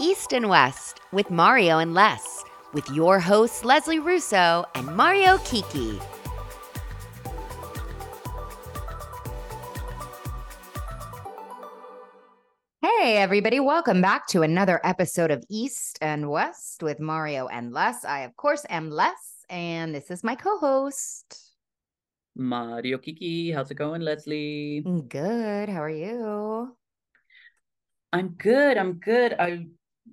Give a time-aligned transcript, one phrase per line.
[0.00, 6.00] East and West with Mario and Les, with your hosts Leslie Russo and Mario Kiki.
[12.82, 18.04] Hey, everybody, welcome back to another episode of East and West with Mario and Les.
[18.04, 21.52] I, of course, am Les, and this is my co host.
[22.34, 24.80] Mario Kiki, how's it going, Leslie?
[25.06, 25.68] Good.
[25.68, 26.76] How are you?
[28.12, 28.76] I'm good.
[28.76, 29.34] I'm good.
[29.38, 29.66] I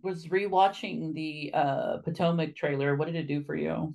[0.04, 2.96] was rewatching the uh Potomac trailer.
[2.96, 3.93] What did it do for you?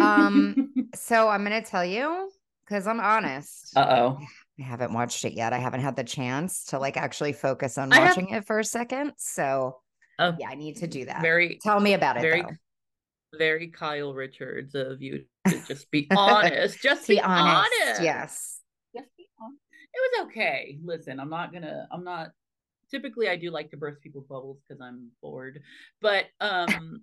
[0.00, 2.30] Um, so I'm gonna tell you
[2.64, 3.76] because I'm honest.
[3.76, 4.18] Uh oh.
[4.58, 5.52] I haven't watched it yet.
[5.52, 8.58] I haven't had the chance to like actually focus on I have- watching it for
[8.58, 9.12] a second.
[9.18, 9.80] So
[10.18, 11.20] Oh, yeah, I need to do that.
[11.20, 12.48] very, Tell me about it very, though.
[13.36, 16.80] very Kyle Richards of you to just be honest.
[16.80, 18.02] Just be be honest, honest.
[18.02, 18.60] yes.
[18.96, 19.60] Just be honest.
[19.92, 20.78] It was okay.
[20.82, 21.86] Listen, I'm not gonna.
[21.92, 22.28] I'm not.
[22.90, 25.62] Typically, I do like to burst people's bubbles because I'm bored,
[26.00, 27.02] but um.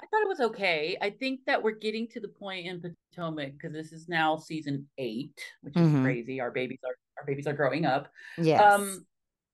[0.00, 0.96] I thought it was okay.
[1.02, 4.88] I think that we're getting to the point in Potomac because this is now season
[4.96, 6.02] eight, which is Mhm.
[6.02, 6.40] crazy.
[6.40, 8.08] Our babies are our babies are growing up.
[8.40, 8.60] Yes.
[8.62, 9.04] Um,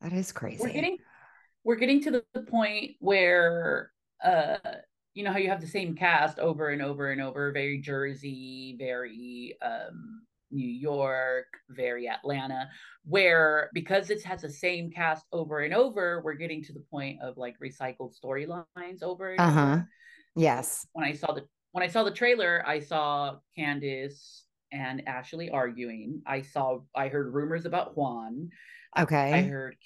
[0.02, 0.62] that is crazy.
[0.62, 0.98] we're getting
[1.64, 3.90] we're getting to the, the point where
[4.22, 4.58] uh
[5.14, 8.76] you know how you have the same cast over and over and over very jersey
[8.78, 12.68] very um new york very atlanta
[13.04, 17.20] where because it has the same cast over and over we're getting to the point
[17.20, 19.60] of like recycled storylines over and Uh-huh.
[19.72, 19.88] over
[20.36, 20.86] yes.
[20.92, 26.22] when i saw the when i saw the trailer i saw candiace and ashley arguing
[26.26, 28.48] i saw i heard rumors about juan
[28.96, 29.32] Okay.
[29.32, 29.76] I heard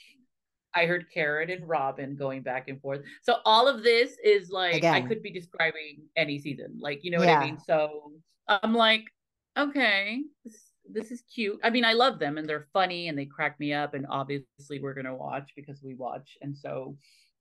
[0.74, 3.00] I heard Karen and Robin going back and forth.
[3.22, 6.76] So all of this is like I could be describing any season.
[6.78, 7.58] Like, you know what I mean?
[7.58, 8.12] So
[8.46, 9.04] I'm like,
[9.58, 10.56] okay, this,
[10.90, 11.60] this is cute.
[11.62, 14.80] I mean, I love them and they're funny and they crack me up and obviously
[14.80, 16.38] we're going to watch because we watch.
[16.40, 16.96] And so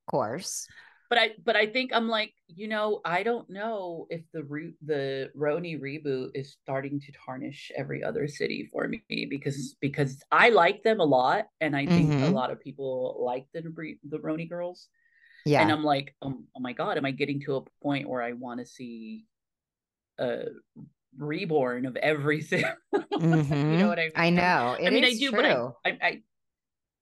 [0.07, 0.67] of course.
[1.09, 4.75] but I but I think I'm like, you know, I don't know if the re-
[4.85, 10.49] the RHONY reboot is starting to tarnish every other city for me because because I
[10.49, 12.33] like them a lot and I think a Mhm.
[12.33, 13.61] lot of people like the
[14.09, 14.89] the RHONY girls
[15.45, 15.61] Yeah.
[15.61, 18.33] and I'm like, oh, oh my god, am I getting to a point where I
[18.33, 19.25] want to see
[20.19, 20.47] a
[21.17, 22.63] reborn of everything?
[22.93, 23.79] you Mhm.
[23.79, 24.11] know what I mean?
[24.15, 24.75] I know.
[24.79, 25.41] It I mean, I do, true.
[25.41, 26.21] but I, I, I,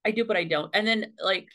[0.06, 0.70] I do, but I don't.
[0.74, 1.48] And then, like,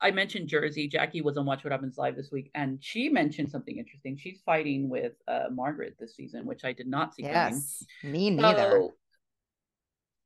[0.00, 0.88] I mentioned Jersey.
[0.88, 4.16] Jackie was on Watch What Happens Live this week, and she mentioned something interesting.
[4.16, 7.36] She's fighting with uh, Margaret this season, which I did not see coming.
[7.54, 7.84] yes.
[8.02, 8.70] Me neither.
[8.72, 8.92] So,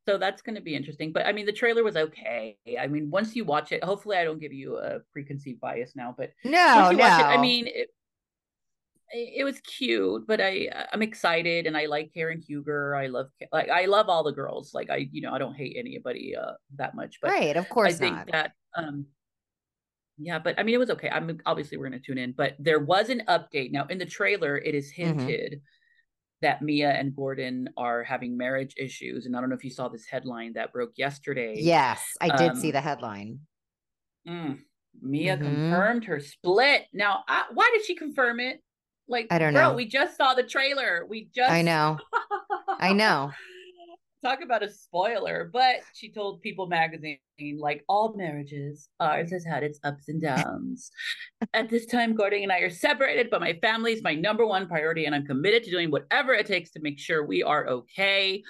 [0.09, 1.12] so that's going to be interesting.
[1.12, 2.56] But I mean, the trailer was okay.
[2.81, 6.15] I mean, once you watch it, hopefully, I don't give you a preconceived bias now.
[6.16, 7.05] But no, you no.
[7.05, 7.89] watch it, I mean, it,
[9.12, 12.94] it was cute, but I I'm excited and I like Karen Huger.
[12.94, 14.72] I love like I love all the girls.
[14.75, 17.56] Like I you know I don't hate anybody uh that much, but right.
[17.56, 17.95] Of course.
[17.95, 18.33] I think not.
[18.33, 19.06] that um
[20.19, 21.11] yeah, but I mean it was okay.
[21.11, 23.71] I'm obviously we're gonna tune in, but there was an update.
[23.71, 25.19] Now in the trailer, it is Mhm.
[25.19, 25.61] hinted
[26.43, 29.89] that Mia and Gordon are having marriage issues, and I don't know if you saw
[29.89, 31.55] this headline that broke yesterday.
[31.56, 32.03] yes.
[32.21, 33.41] I did see um, the headline.
[34.28, 34.59] Mm,
[35.00, 35.41] Mia Mhm.
[35.43, 36.87] confirmed her split.
[36.93, 38.62] Now, I, why did she confirm it?
[39.09, 39.75] Like, I don't bro, know.
[39.75, 41.06] we just saw the trailer.
[41.09, 41.99] We just I know.
[42.69, 43.33] I know.
[44.25, 47.19] Talk about a spoiler, but she told People magazine,
[47.59, 50.91] like all marriages, ours has had its ups and downs.
[51.55, 54.66] At this time, Gordon and I are separated, but my family is my number one
[54.66, 58.43] priority, and I'm committed to doing whatever it takes to make sure we are okay.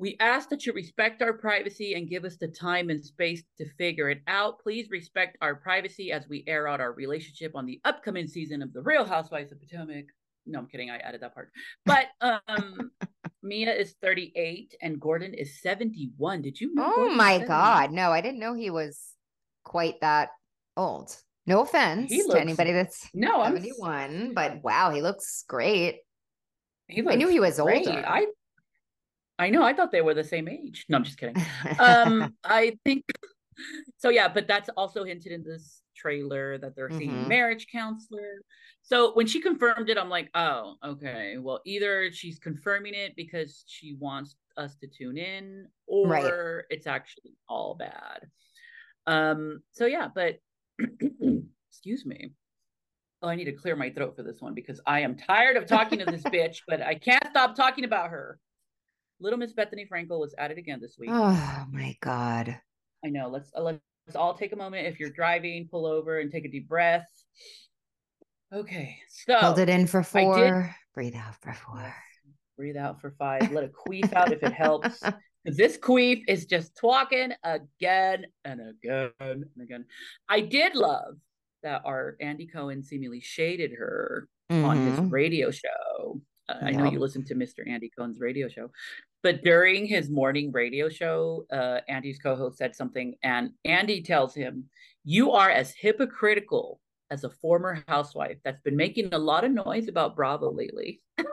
[0.00, 3.68] We ask that you respect our privacy and give us the time and space to
[3.76, 4.60] figure it out.
[4.60, 8.72] Please respect our privacy as we air out our relationship on the upcoming season of
[8.72, 10.04] The Real Housewives of Potomac.
[10.46, 10.90] No, I'm kidding.
[10.90, 11.50] I added that part.
[11.84, 12.92] But um
[13.42, 16.42] Mia is 38 and Gordon is 71.
[16.42, 16.84] Did you know?
[16.86, 17.90] Oh Gordon my God.
[17.90, 19.14] No, I didn't know he was
[19.64, 20.30] quite that
[20.76, 21.16] old.
[21.46, 26.00] No offense He to anybody that's No, I'm 71, but wow, he looks great.
[26.86, 27.86] He looks I knew he was great.
[27.86, 28.04] older.
[28.06, 28.26] I
[29.38, 29.62] I know.
[29.62, 30.84] I thought they were the same age.
[30.88, 31.36] No, I'm just kidding.
[31.78, 33.04] um i think
[33.96, 37.24] so yeah but that's also hinted in this trailer that they're seeing Mhm.
[37.24, 38.42] a marriage counselor
[38.82, 43.64] so when she confirmed it i'm like oh okay well either she's confirming it because
[43.66, 46.32] she wants us to tune in or Right.
[46.70, 48.28] it's actually all bad
[49.06, 50.38] um so yeah but
[51.70, 52.30] excuse me
[53.22, 55.66] oh i need to clear my throat for this one because i am tired of
[55.66, 58.38] talking to this bitch but i can't stop talking about her
[59.20, 62.58] little miss bethany frankel was at it again this week oh my God.
[63.04, 63.28] I know.
[63.28, 64.86] Let's uh, let's all take a moment.
[64.86, 67.08] If you're driving, pull over and take a deep breath.
[68.52, 70.76] Okay, so Hold it in for I did- four.
[70.94, 71.94] Breathe out for four.
[72.56, 73.52] breathe out for five.
[73.52, 75.02] Let it queef out if it helps.
[75.44, 79.86] This queef is just talking again and again and again.
[80.28, 81.14] I did love
[81.62, 84.64] that our Andy Cohen seemingly shaded her mm-hmm.
[84.64, 85.08] on his mm-hmm.
[85.08, 86.20] radio show.
[86.48, 87.66] Uh, I know you listen to Mr.
[87.66, 88.70] Andy Cohen's radio show,
[89.22, 94.34] but during his morning radio show, uh, Andy's co host said something, and Andy tells
[94.34, 94.64] him,
[95.04, 96.80] You are as hypocritical
[97.10, 101.00] as a former housewife that's been making a lot of noise about Bravo lately.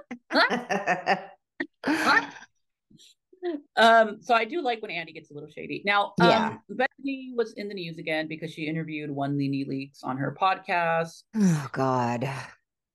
[3.76, 5.84] um, so I do like when Andy gets a little shady.
[5.86, 6.58] Now, um, yeah.
[6.70, 11.24] Bethany was in the news again because she interviewed one NeNe Leakes on her podcast.
[11.36, 12.30] Oh God.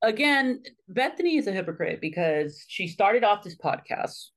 [0.02, 4.28] Again, Bethany is a hypocrite because she started off this podcast.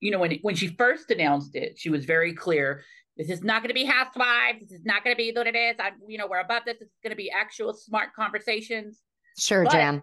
[0.00, 2.82] You know, when when she first announced it, she was very clear.
[3.16, 4.60] This is not going to be housewives.
[4.60, 5.74] This is not going to be what it is.
[5.80, 6.76] I'm, you know, we're above this.
[6.80, 9.00] It's going to be actual smart conversations.
[9.36, 10.02] Sure, but, Jan.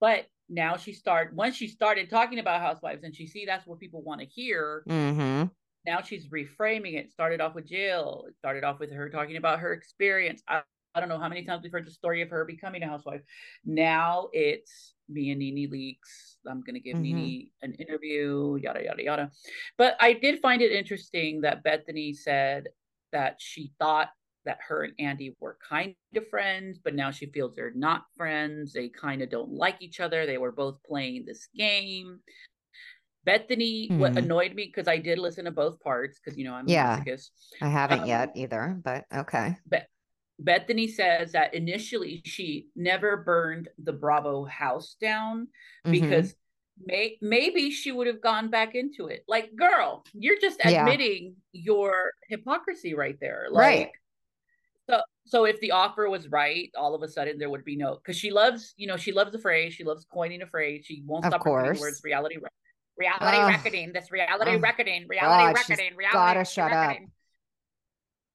[0.00, 3.80] But now she start once she started talking about housewives and she see that's what
[3.80, 5.44] people want to hear mm-hmm.
[5.84, 9.58] now she's reframing it started off with jill it started off with her talking about
[9.58, 10.62] her experience I,
[10.94, 13.22] I don't know how many times we've heard the story of her becoming a housewife
[13.64, 17.16] now it's me and NeNe Leakes i'm going to give mm-hmm.
[17.16, 19.30] NeNe an interview yada yada yada
[19.78, 22.68] but i did find it interesting that bethany said
[23.12, 24.10] that she thought
[24.46, 28.72] that her and Andy were kind of friends, but now she feels they're not friends.
[28.72, 30.24] They kind of don't like each other.
[30.24, 32.20] They were both playing this game.
[33.24, 33.98] Bethany, mm-hmm.
[33.98, 34.18] what hmm.
[34.18, 37.02] annoyed me because I did listen to both parts because you know I'm yeah,
[37.60, 39.56] I haven't um, yet either, but okay.
[39.68, 39.86] But
[40.38, 45.48] Bethany says that initially she never burned the Bravo house down
[45.86, 45.92] mm-hmm.
[45.92, 46.34] because
[46.84, 49.24] may, maybe she would have gone back into it.
[49.26, 51.62] Like, girl, you're just admitting yeah.
[51.64, 53.46] your hypocrisy right there.
[53.50, 53.90] Like, right.
[54.88, 57.96] So so if the offer was right, all of a sudden there would be no
[57.96, 61.02] because she loves, you know, she loves the phrase, she loves coining a phrase, she
[61.04, 61.78] won't of stop course.
[61.78, 62.36] the words reality
[62.96, 63.48] reality oh.
[63.48, 64.60] reckoning, this reality oh.
[64.60, 66.16] reckoning, reality God, reckoning, reality.
[66.16, 67.04] Gotta shut reckoning.
[67.04, 67.10] up.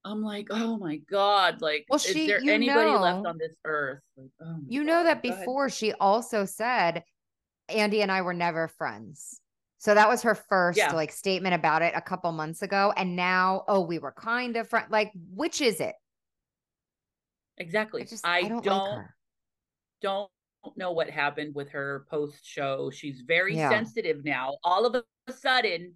[0.03, 1.61] I'm like, oh my God.
[1.61, 3.99] Like, well, she, is there anybody know, left on this earth?
[4.17, 7.03] Like, oh you know that before she also said
[7.69, 9.39] Andy and I were never friends.
[9.77, 10.93] So that was her first yeah.
[10.93, 12.93] like statement about it a couple months ago.
[12.95, 14.91] And now, oh, we were kind of friends.
[14.91, 15.95] Like, which is it?
[17.57, 18.01] Exactly.
[18.01, 19.05] I, just, I, I don't, don't, like
[20.01, 20.29] don't
[20.75, 22.91] know what happened with her post show.
[22.91, 23.69] She's very yeah.
[23.69, 24.57] sensitive now.
[24.63, 25.93] All of a sudden,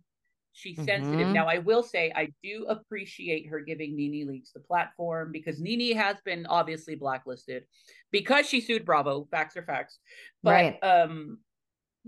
[0.55, 0.85] she's mm-hmm.
[0.85, 1.27] sensitive.
[1.27, 5.95] Now, I will say I do appreciate her giving NeNe Leakes the platform because NeNe
[5.95, 7.65] has been obviously blacklisted
[8.11, 9.27] because she sued Bravo.
[9.29, 9.99] Facts are facts.
[10.41, 10.83] But right.
[10.83, 11.39] um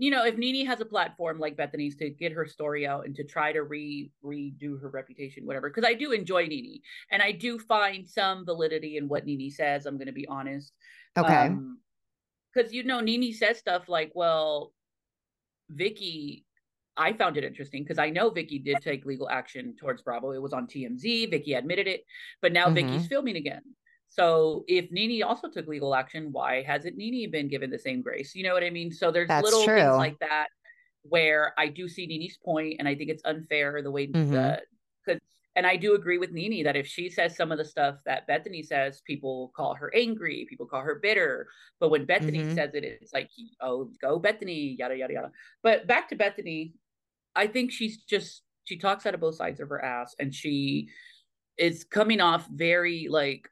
[0.00, 3.16] you know, if NeNe has a platform like Bethany's to get her story out and
[3.16, 6.80] to try to re redo her reputation, whatever, because I do enjoy NeNe
[7.10, 9.86] and I do find some validity in what NeNe says.
[9.86, 10.72] I'm going to be honest.
[11.18, 11.48] Okay.
[12.54, 14.72] Because um, you know, NeNe says stuff like, "Well,
[15.68, 16.44] Vicki."
[16.98, 20.32] I found it interesting because I know Vicki did take legal action towards Bravo.
[20.32, 21.30] It was on TMZ.
[21.30, 22.04] Vicki admitted it,
[22.42, 22.74] but now mm-hmm.
[22.74, 23.62] Vicki's filming again.
[24.08, 28.34] So if NeNe also took legal action, why hasn't NeNe been given the same grace?
[28.34, 28.90] You know what I mean?
[28.90, 29.78] So there's That's little true.
[29.78, 30.48] things like that
[31.02, 34.32] where I do see NeNe's point, and I think it's unfair the way mm-hmm.
[34.32, 34.60] the
[35.04, 35.20] because
[35.56, 38.26] and I do agree with NeNe that if she says some of the stuff that
[38.26, 41.48] Bethany says, people call her angry, people call her bitter.
[41.80, 42.54] But when Bethany mm-hmm.
[42.54, 43.30] says it, it's like,
[43.60, 45.32] oh, go Bethany, yada yada yada.
[45.62, 46.74] But back to Bethany,
[47.38, 50.88] I think she's just she talks out of both sides of her ass, and she
[51.56, 53.48] is coming off very like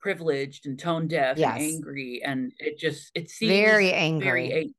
[0.00, 1.54] privileged and tone deaf yes.
[1.54, 4.74] and angry and it just it seems very angry very,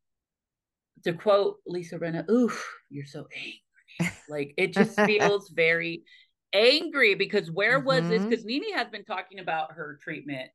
[1.05, 6.03] to quote lisa rinna oof you're so angry like it just feels very
[6.53, 7.87] angry because where mm-hmm.
[7.87, 10.49] was this because NeNe has been talking about her treatment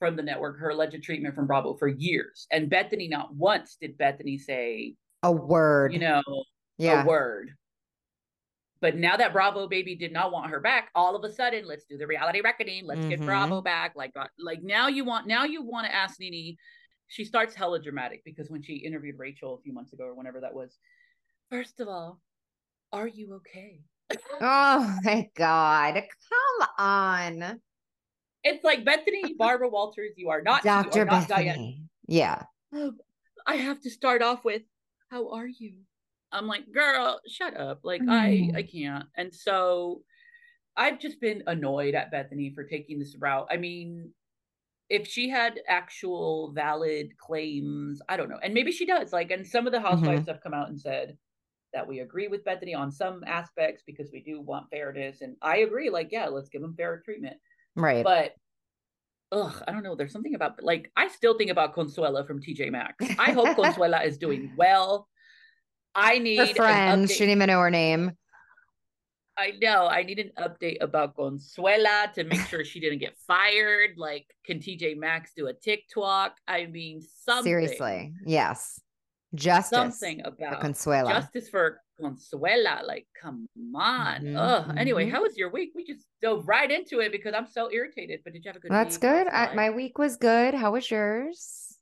[0.00, 3.96] from the network her alleged treatment from bravo for years and bethany not once did
[3.96, 6.22] bethany say a word you know
[6.78, 7.02] yeah.
[7.02, 7.50] a word
[8.84, 11.86] but now that Bravo baby did not want her back, all of a sudden, let's
[11.86, 12.84] do the reality reckoning.
[12.84, 13.08] Let's mm-hmm.
[13.08, 13.94] get Bravo back.
[13.96, 16.58] Like, uh, like now you want now you want to ask NeNe.
[17.08, 20.38] She starts hella dramatic because when she interviewed Rachel a few months ago or whenever
[20.42, 20.76] that was,
[21.50, 22.20] first of all,
[22.92, 23.80] are you okay?
[24.42, 27.60] oh my god, come on.
[28.42, 30.12] It's like Bethany Barbara Walters.
[30.18, 31.26] You are not not Bethany.
[31.26, 31.88] Diane.
[32.06, 32.42] Yeah.
[33.46, 34.60] I have to start off with,
[35.10, 35.76] how are you?
[36.34, 37.80] I'm like, girl, shut up.
[37.82, 38.10] Like mm.
[38.10, 39.06] I I can't.
[39.16, 40.02] And so
[40.76, 43.46] I've just been annoyed at Bethany for taking this route.
[43.50, 44.10] I mean,
[44.90, 48.40] if she had actual valid claims, I don't know.
[48.42, 49.12] And maybe she does.
[49.12, 50.30] Like, and some of the housewives mm-hmm.
[50.30, 51.16] have come out and said
[51.72, 55.20] that we agree with Bethany on some aspects because we do want fairness.
[55.20, 57.36] And I agree, like, yeah, let's give them fair treatment.
[57.76, 58.04] Right.
[58.04, 58.34] But
[59.32, 59.94] ugh, I don't know.
[59.94, 63.04] There's something about like I still think about Consuela from TJ Maxx.
[63.18, 65.08] I hope Consuela is doing well.
[65.94, 67.08] I need her friend.
[67.08, 68.12] She didn't even know her name.
[69.36, 69.86] I know.
[69.86, 73.90] I need an update about Consuela to make sure she didn't get fired.
[73.96, 76.36] Like, can TJ Maxx do a TikTok?
[76.46, 77.44] I mean, something.
[77.44, 78.80] Seriously, yes.
[79.34, 79.76] Justice.
[79.76, 81.08] Something about Consuela.
[81.08, 82.86] Justice for Consuela.
[82.86, 84.22] Like, come on.
[84.22, 84.36] Mm-hmm.
[84.36, 84.64] Ugh.
[84.68, 84.78] Mm-hmm.
[84.78, 85.72] Anyway, how was your week?
[85.74, 88.20] We just dove right into it because I'm so irritated.
[88.22, 89.02] But did you have a good That's week?
[89.02, 89.26] good.
[89.28, 90.54] I, my week was good.
[90.54, 91.76] How was yours?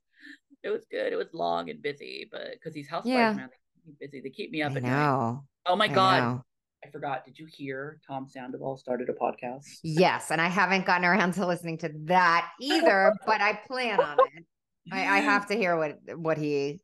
[0.62, 1.12] It was good.
[1.12, 3.33] It was long and busy, but because these housewives, yeah.
[3.35, 4.20] man, they keep me busy.
[4.20, 4.88] They keep me up I at know.
[4.88, 5.40] night.
[5.66, 6.20] Oh my I God.
[6.20, 6.44] Know.
[6.84, 7.24] I forgot.
[7.24, 9.66] Did you hear Tom Sandoval started a podcast?
[9.82, 14.18] Yes, and I haven't gotten around to listening to that either, but I plan on
[14.36, 14.44] it.
[14.90, 16.80] I, I, have to hear what what he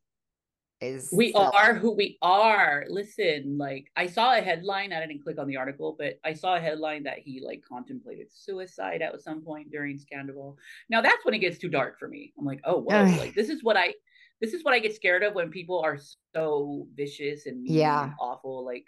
[0.79, 1.09] is.
[1.11, 2.85] We are who we are.
[2.87, 4.93] Listen, like I saw a headline.
[4.93, 8.27] I didn't click on the article, but I saw a headline that he like contemplated
[8.31, 10.57] suicide at some point during Scandal.
[10.89, 12.31] Now that's when it gets too dark for me.
[12.39, 13.93] I'm like, oh whoa, like this is what I
[14.41, 15.97] this is what I get scared of when people are
[16.33, 18.65] so vicious and yeah and awful.
[18.65, 18.85] Like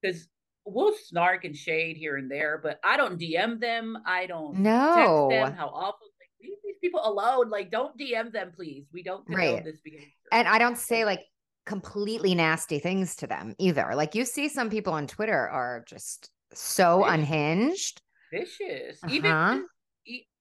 [0.00, 0.28] because
[0.64, 3.98] we'll snark and shade here and there, but I don't DM them.
[4.06, 5.28] I don't no.
[5.30, 6.08] text them how awful.
[6.20, 7.50] Like, leave these people alone.
[7.50, 8.86] Like, don't DM them, please.
[8.92, 9.64] We don't right.
[9.64, 10.08] this behavior.
[10.32, 11.20] And I don't say like
[11.66, 13.92] completely nasty things to them either.
[13.94, 17.14] Like you see some people on Twitter are just so vicious.
[17.14, 18.02] unhinged.
[18.32, 18.98] Vicious.
[19.02, 19.14] Uh-huh.
[19.14, 19.64] Even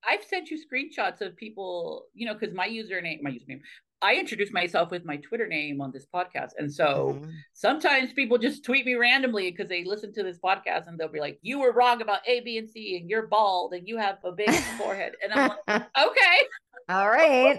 [0.07, 3.61] I've sent you screenshots of people, you know, because my username, my username,
[4.05, 6.51] I introduce myself with my Twitter name on this podcast.
[6.59, 7.31] And so mm-hmm.
[7.53, 11.19] sometimes people just tweet me randomly because they listen to this podcast and they'll be
[11.19, 14.19] like, You were wrong about A, B, and C, and you're bald and you have
[14.23, 15.13] a big forehead.
[15.23, 16.37] And I'm like, Okay.
[16.89, 17.57] All right.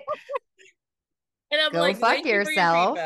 [1.51, 2.97] and I'm Go like, fuck yourself.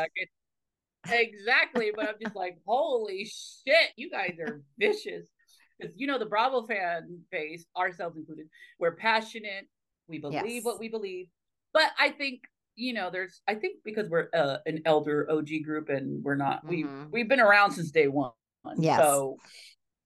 [1.09, 1.91] exactly.
[1.95, 5.25] But I'm just like, Holy shit, you guys are vicious.
[5.79, 9.67] Because, you know, the Bravo fan base, ourselves included, we're passionate.
[10.07, 10.63] We believe yes.
[10.63, 11.25] what we believe.
[11.73, 12.41] But I think
[12.75, 16.65] you know, there's I think because we're uh, an elder OG group and we're not
[16.67, 17.05] we mm-hmm.
[17.11, 18.31] we've been around since day one.
[18.77, 18.99] Yes.
[18.99, 19.37] So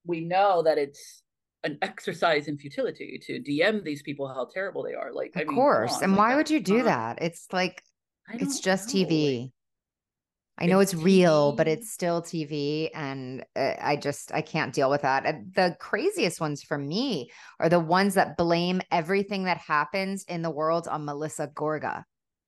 [0.05, 1.23] we know that it's
[1.63, 5.11] an exercise in futility to DM these people how terrible they are.
[5.11, 6.01] Like, of I mean, course.
[6.01, 7.17] And like, why would you do that?
[7.21, 7.81] It's like
[8.33, 9.01] it's just know.
[9.01, 9.51] TV.
[10.57, 12.89] I know it's, it's real, but it's still TV.
[12.93, 15.25] And uh, I just, I can't deal with that.
[15.25, 17.29] And the craziest ones for me
[17.59, 22.03] are the ones that blame everything that happens in the world on Melissa Gorga.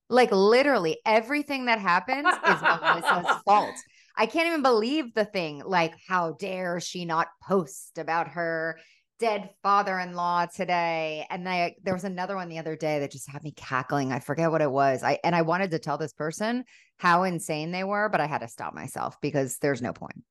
[0.09, 3.75] Like literally everything that happens is Melissa's fault.
[4.17, 5.61] I can't even believe the thing.
[5.65, 8.79] Like, how dare she not post about her
[9.19, 11.27] dead father-in-law today?
[11.29, 14.11] And I, there was another one the other day that just had me cackling.
[14.11, 15.03] I forget what it was.
[15.03, 16.63] I and I wanted to tell this person
[16.97, 20.23] how insane they were, but I had to stop myself because there's no point.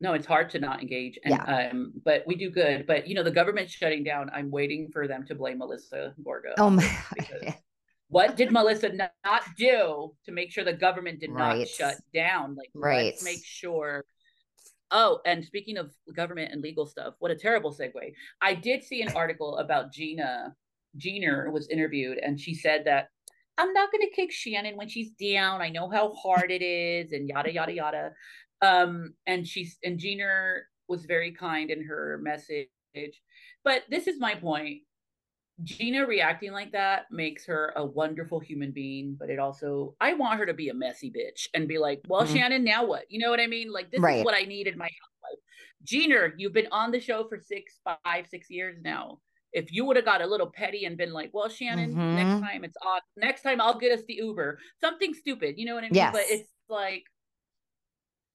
[0.00, 1.18] No, it's hard to not engage.
[1.24, 1.70] And yeah.
[1.70, 2.86] um, but we do good.
[2.86, 4.30] But you know, the government's shutting down.
[4.34, 6.54] I'm waiting for them to blame Melissa Gorga.
[6.58, 6.90] Oh my
[8.08, 11.58] what did Melissa not do to make sure the government did right.
[11.58, 12.54] not shut down?
[12.54, 13.06] Like, right.
[13.06, 14.04] let's make sure.
[14.92, 18.12] Oh, and speaking of government and legal stuff, what a terrible segue.
[18.40, 20.54] I did see an article about Gina.
[20.96, 23.08] Gina was interviewed, and she said that
[23.58, 25.60] I'm not going to kick Shannon when she's down.
[25.60, 28.10] I know how hard it is, and yada yada yada.
[28.62, 30.54] Um, and she's and Gina
[30.88, 32.68] was very kind in her message.
[33.64, 34.82] But this is my point.
[35.64, 40.38] Gina reacting like that makes her a wonderful human being, but it also I want
[40.38, 42.34] her to be a messy bitch and be like, "Well, mm-hmm.
[42.34, 43.72] Shannon, now what?" You know what I mean?
[43.72, 44.18] Like this right.
[44.18, 45.38] is what I need in my life.
[45.82, 49.20] Gina, you've been on the show for six, five, six years now.
[49.52, 52.16] If you would have got a little petty and been like, "Well, Shannon, mm-hmm.
[52.16, 53.00] next time it's on.
[53.16, 55.54] Next time I'll get us the Uber," something stupid.
[55.56, 55.94] You know what I mean?
[55.94, 56.12] Yes.
[56.12, 57.04] But it's like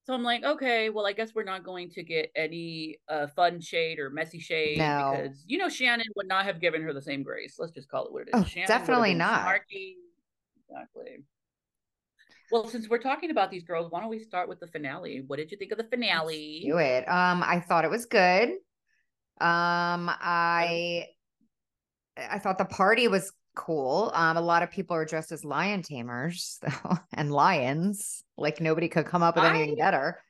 [0.04, 3.60] so I'm like, okay, well, I guess we're not going to get any uh, fun
[3.60, 5.14] shade or messy shade no.
[5.14, 7.56] because you know Shannon would not have given her the same grace.
[7.58, 8.34] Let's just call it what it is.
[8.34, 9.46] Oh, Shannon definitely not.
[9.46, 9.94] Snarky.
[10.68, 11.24] Exactly.
[12.50, 15.22] Well, since we're talking about these girls, why don't we start with the finale?
[15.26, 16.62] What did you think of the finale?
[16.64, 17.08] Let's do it.
[17.08, 18.50] Um, I thought it was good.
[19.40, 21.06] Um, I
[22.16, 24.10] I thought the party was cool.
[24.14, 28.24] Um, a lot of people are dressed as lion tamers so, and lions.
[28.36, 30.20] Like nobody could come up with I, anything better.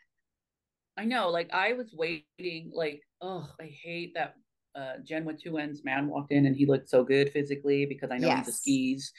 [0.97, 1.31] I know.
[1.31, 2.71] Like I was waiting.
[2.75, 4.35] Like oh, I hate that.
[4.75, 8.11] Uh, Jen with two ends man walked in and he looked so good physically because
[8.11, 8.47] I know yes.
[8.47, 9.13] he's a skis.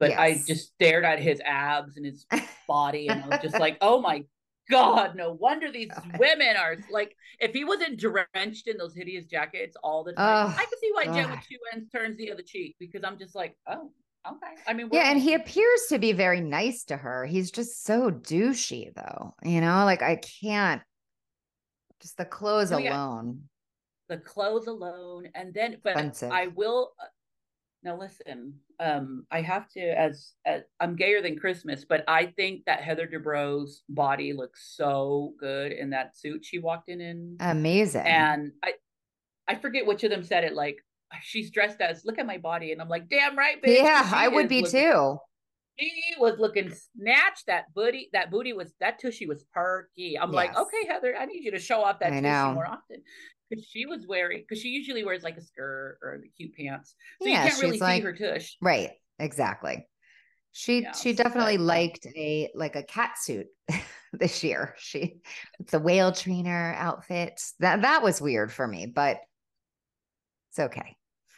[0.00, 0.18] But yes.
[0.18, 2.24] I just stared at his abs and his
[2.66, 4.24] body and I was just like, oh my
[4.70, 9.76] God, no wonder these women are like, if he wasn't drenched in those hideous jackets
[9.82, 11.14] all the time, oh, I can see why God.
[11.14, 13.90] Jen with two ends turns the other cheek because I'm just like, oh,
[14.26, 14.54] okay.
[14.66, 17.26] I mean, yeah, and he appears to be very nice to her.
[17.26, 19.34] He's just so douchey, though.
[19.42, 20.82] You know, like I can't.
[22.00, 23.40] Just the clothes oh, alone.
[24.08, 24.16] Yeah.
[24.16, 26.30] The clothes alone, and then, but Expensive.
[26.30, 26.92] I will.
[27.00, 27.06] Uh,
[27.84, 32.64] Now listen, um, I have to as, as I'm gayer than Christmas, but I think
[32.66, 37.36] that Heather Dubrow's body looks so good in that suit she walked in in.
[37.40, 38.06] Amazing.
[38.06, 38.72] And I
[39.46, 40.78] I forget which of them said it like
[41.22, 43.76] she's dressed as look at my body and I'm like, damn right, bitch.
[43.76, 45.18] Yeah, I would be looking, too.
[45.78, 47.46] She was looking snatched.
[47.46, 50.18] That booty, that booty was that tushy was perky.
[50.18, 50.36] I'm yes.
[50.36, 52.54] like, okay, Heather, I need you to show off that I tushy know.
[52.54, 53.02] more often
[53.48, 56.94] because she was wearing because she usually wears like a skirt or the cute pants,
[57.20, 58.56] so yeah, you can't really like, see her tush.
[58.60, 59.86] Right, exactly.
[60.52, 63.46] She yeah, she definitely liked a like a cat suit
[64.12, 64.74] this year.
[64.78, 65.20] She
[65.70, 67.40] the whale trainer outfit.
[67.60, 69.18] That that was weird for me, but
[70.50, 70.96] it's okay.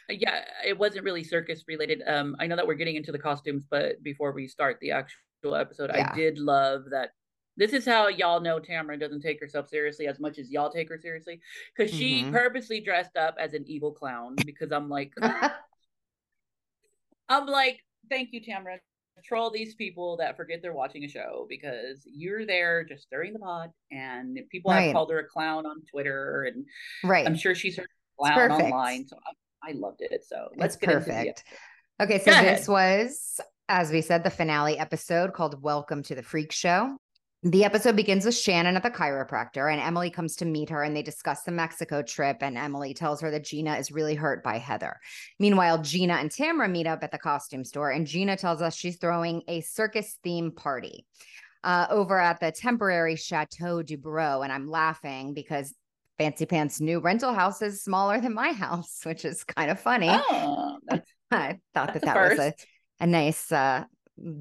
[0.09, 2.01] Yeah, it wasn't really circus related.
[2.05, 5.55] Um, I know that we're getting into the costumes, but before we start the actual
[5.55, 6.09] episode, yeah.
[6.11, 7.11] I did love that
[7.57, 10.89] this is how y'all know Tamara doesn't take herself seriously as much as y'all take
[10.89, 11.41] her seriously
[11.75, 12.31] because she mm-hmm.
[12.31, 14.35] purposely dressed up as an evil clown.
[14.45, 15.13] Because I'm like,
[17.29, 17.79] I'm like,
[18.09, 18.79] thank you, Tamara.
[19.23, 23.39] Troll these people that forget they're watching a show because you're there just stirring the
[23.39, 24.85] pot, and people right.
[24.85, 26.65] have called her a clown on Twitter, and
[27.03, 27.27] right.
[27.27, 29.07] I'm sure she's heard clown online.
[29.07, 29.17] So
[29.63, 30.25] I, I, loved it.
[30.27, 31.43] So let's it's get perfect.
[32.01, 33.39] Okay, so this was,
[33.69, 36.97] as we said, the finale episode called "Welcome to the Freak Show."
[37.43, 40.95] The episode begins with Shannon at the chiropractor, and Emily comes to meet her and
[40.95, 42.37] they discuss the Mexico trip.
[42.41, 44.99] And Emily tells her that Gina is really hurt by Heather.
[45.39, 48.97] Meanwhile, Gina and Tamra meet up at the costume store, and Gina tells us she's
[48.97, 51.07] throwing a circus theme party
[51.63, 54.43] uh, over at the temporary Chateau Dubrow.
[54.43, 55.73] And I'm laughing because
[56.19, 60.09] Fancy Pants' new rental house is smaller than my house, which is kind of funny.
[60.11, 60.77] Oh,
[61.31, 62.53] I thought that that was a,
[62.99, 63.85] a nice uh,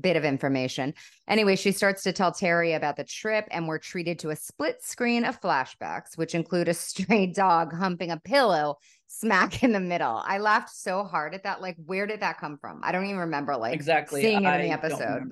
[0.01, 0.95] bit of information.
[1.29, 4.83] Anyway, she starts to tell Terry about the trip, and we're treated to a split
[4.83, 8.77] screen of flashbacks, which include a stray dog humping a pillow
[9.09, 10.23] smack in the middle.
[10.25, 11.61] I laughed so hard at that.
[11.61, 12.81] Like, where did that come from?
[12.83, 15.31] I don't even remember like exactly seeing it in the episode.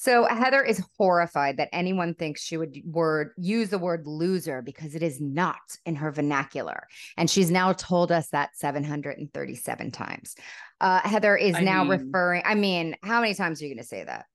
[0.00, 4.94] So Heather is horrified that anyone thinks she would word use the word loser because
[4.94, 6.86] it is not in her vernacular.
[7.18, 10.36] And she's now told us that 737 times.
[10.80, 12.00] Uh, Heather is I now mean...
[12.00, 14.26] referring, I mean, how many times are you going to say that?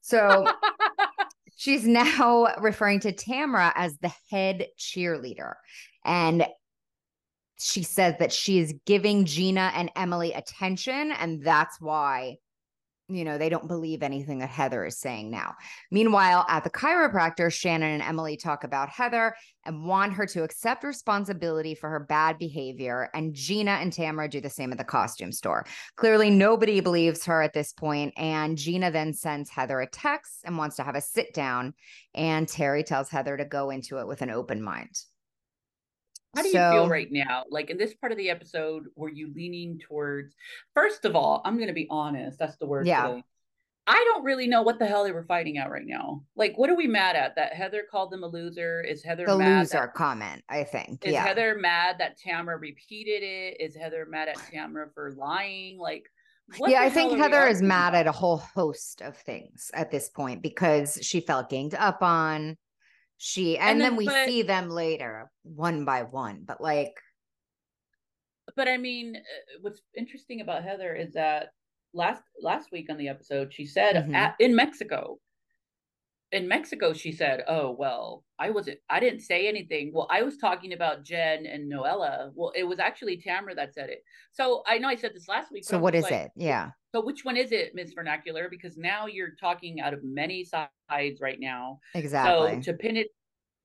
[0.00, 0.46] So
[1.56, 5.54] she's now referring to Tamra as the head cheerleader.
[6.04, 6.46] And
[7.58, 11.12] she says that she is giving Gina and Emily attention.
[11.12, 12.36] And that's why
[13.08, 15.54] you know, they don't believe anything that Heather is saying now.
[15.90, 20.84] Meanwhile, at the chiropractor, Shannon and Emily talk about Heather and want her to accept
[20.84, 23.08] responsibility for her bad behavior.
[23.14, 25.64] And Gina and Tamara do the same at the costume store.
[25.96, 30.58] Clearly, nobody believes her at this point, And Gina then sends Heather a text and
[30.58, 31.72] wants to have a sit down.
[32.14, 35.00] And Terry tells Heather to go into it with an open mind.
[36.36, 37.44] How do so, you feel right now?
[37.50, 40.34] Like in this part of the episode, were you leaning towards?
[40.74, 42.38] First of all, I'm going to be honest.
[42.38, 42.86] That's the word.
[42.86, 43.06] Yeah.
[43.08, 43.24] Today.
[43.90, 46.22] I don't really know what the hell they were fighting at right now.
[46.36, 47.36] Like, what are we mad at?
[47.36, 48.82] That Heather called them a loser?
[48.82, 50.44] Is Heather the loser that, comment?
[50.46, 51.06] I think.
[51.06, 51.24] Is yeah.
[51.24, 53.58] Heather mad that Tamara repeated it?
[53.60, 55.78] Is Heather mad at Tamara for lying?
[55.78, 56.04] Like,
[56.66, 58.00] yeah, I think Heather is mad about?
[58.00, 62.58] at a whole host of things at this point because she felt ganged up on
[63.18, 66.94] she and, and then, then, we but, see them later one by one but like
[68.56, 71.48] but i mean uh, what's interesting about heather is that
[71.92, 74.14] last last week on the episode she said mm-hmm.
[74.14, 75.18] at, in mexico
[76.30, 79.90] in mexico she said oh well i wasn't i didn't say anything.
[79.94, 82.30] Well i was talking about jen and noella.
[82.34, 84.04] Well it was actually tamara that said it.
[84.32, 86.30] So i know i said this last week so what is like, it?
[86.36, 88.48] Yeah so which one is it miss vernacular?
[88.50, 91.80] Because now you're talking out of many sides right now.
[91.94, 92.62] Exactly.
[92.62, 93.08] so to pin it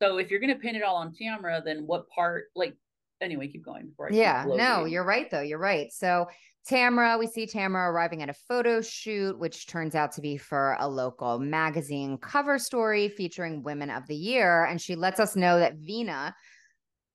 [0.02, 2.76] so if you're going to pin it all on Tamara, then what part like
[3.22, 5.92] anyway keep going before I yeah no you're right though you're right.
[5.94, 6.28] So
[6.66, 10.78] Tamara, we see Tamara arriving at a photo shoot, which turns out to be for
[10.80, 14.64] a local magazine cover story featuring Women of the Year.
[14.66, 16.34] And she lets us know that Vena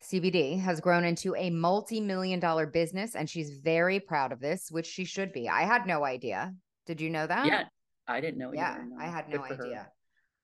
[0.02, 3.14] CBD has grown into a multi million dollar business.
[3.14, 5.48] And she's very proud of this, which she should be.
[5.48, 6.54] I had no idea.
[6.86, 7.46] Did you know that?
[7.46, 7.64] Yeah,
[8.06, 8.52] I didn't know.
[8.52, 9.88] Yeah, I had no idea.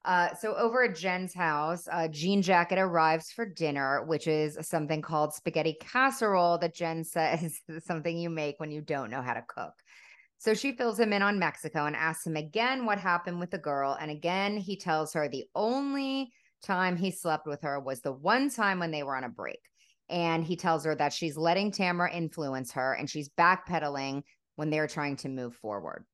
[0.04, 5.00] Uh, so over at Jen's house, uh, Jean Jacket arrives for dinner, which is something
[5.00, 9.34] called spaghetti casserole that Jen says is something you make when you don't know how
[9.34, 9.72] to cook.
[10.36, 13.56] So she fills him in on Mexico and asks him again what happened with the
[13.56, 13.96] girl.
[13.98, 16.32] And again, he tells her the only
[16.64, 19.60] time he slept with her was the one time when they were on a break.
[20.08, 24.22] And he tells her that she's letting Tamara influence her and she's backpedaling
[24.56, 26.04] when they're trying to move forward.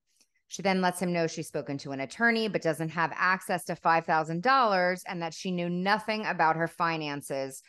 [0.48, 3.74] She then lets him know she's spoken to an attorney but doesn't have access to
[3.76, 7.62] $5,000 and that she knew nothing about her finances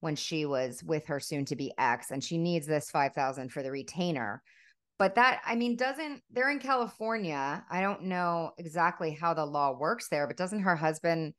[0.00, 3.62] when she was with her soon to be ex and she needs this 5000 for
[3.62, 4.42] the retainer.
[4.98, 7.64] but that I mean doesn't they're in California.
[7.70, 11.34] I don't know exactly how the law works there, but doesn't her husband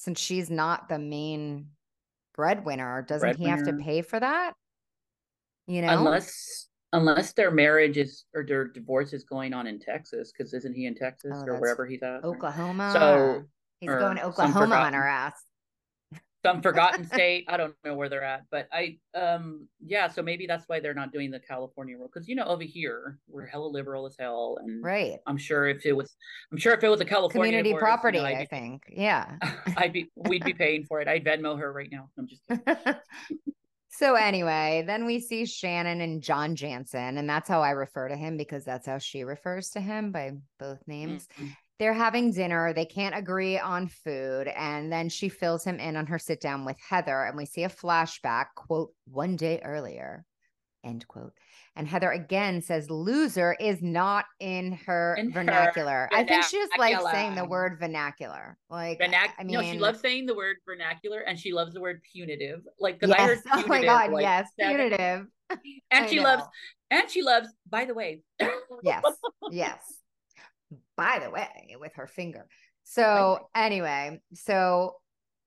[0.00, 1.66] since she's not the main
[2.34, 3.56] breadwinner, doesn't breadwinner.
[3.56, 4.54] he have to pay for that?
[5.66, 10.32] You know, unless unless their marriage is or their divorce is going on in Texas,
[10.32, 12.24] because isn't he in Texas oh, or wherever he's at?
[12.24, 12.90] Oklahoma.
[12.94, 13.42] So
[13.80, 15.34] he's going to Oklahoma on her ass
[16.44, 17.44] some forgotten state.
[17.48, 20.94] I don't know where they're at, but I um yeah, so maybe that's why they're
[20.94, 24.58] not doing the California rule because you know over here we're hella liberal as hell,
[24.62, 25.18] and right.
[25.26, 26.14] I'm sure if it was,
[26.52, 29.36] I'm sure if it was a California community divorce, property, you know, I think, yeah,
[29.76, 31.08] I'd be we'd be paying for it.
[31.08, 32.08] I'd Venmo her right now.
[32.18, 32.42] I'm just.
[33.90, 38.16] so anyway, then we see Shannon and John Janssen, and that's how I refer to
[38.16, 41.28] him because that's how she refers to him by both names.
[41.38, 41.48] Mm-hmm
[41.80, 42.74] they're having dinner.
[42.74, 44.48] They can't agree on food.
[44.48, 47.24] And then she fills him in on her sit down with Heather.
[47.24, 50.26] And we see a flashback, quote, one day earlier,
[50.84, 51.32] end quote.
[51.74, 56.08] And Heather again says loser is not in her in vernacular.
[56.10, 58.58] Her I think she just likes saying the word vernacular.
[58.68, 61.80] Like, Vernac- I mean, no, she loves saying the word vernacular and she loves the
[61.80, 62.60] word punitive.
[62.78, 63.20] Like, because yes.
[63.20, 63.64] I heard punitive.
[63.64, 65.26] Oh my God, like, yes, punitive.
[65.90, 66.44] And she loves,
[66.92, 68.20] and she loves, by the way.
[68.84, 69.02] yes,
[69.50, 69.99] yes
[71.00, 72.46] by the way, with her finger.
[72.84, 74.96] So, anyway, so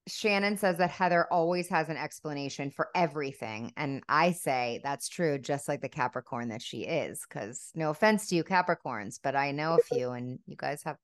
[0.07, 3.71] Shannon says that Heather always has an explanation for everything.
[3.77, 7.25] And I say that's true, just like the Capricorn that she is.
[7.27, 10.97] Because no offense to you, Capricorns, but I know a few and you guys have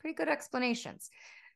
[0.00, 1.10] pretty good explanations.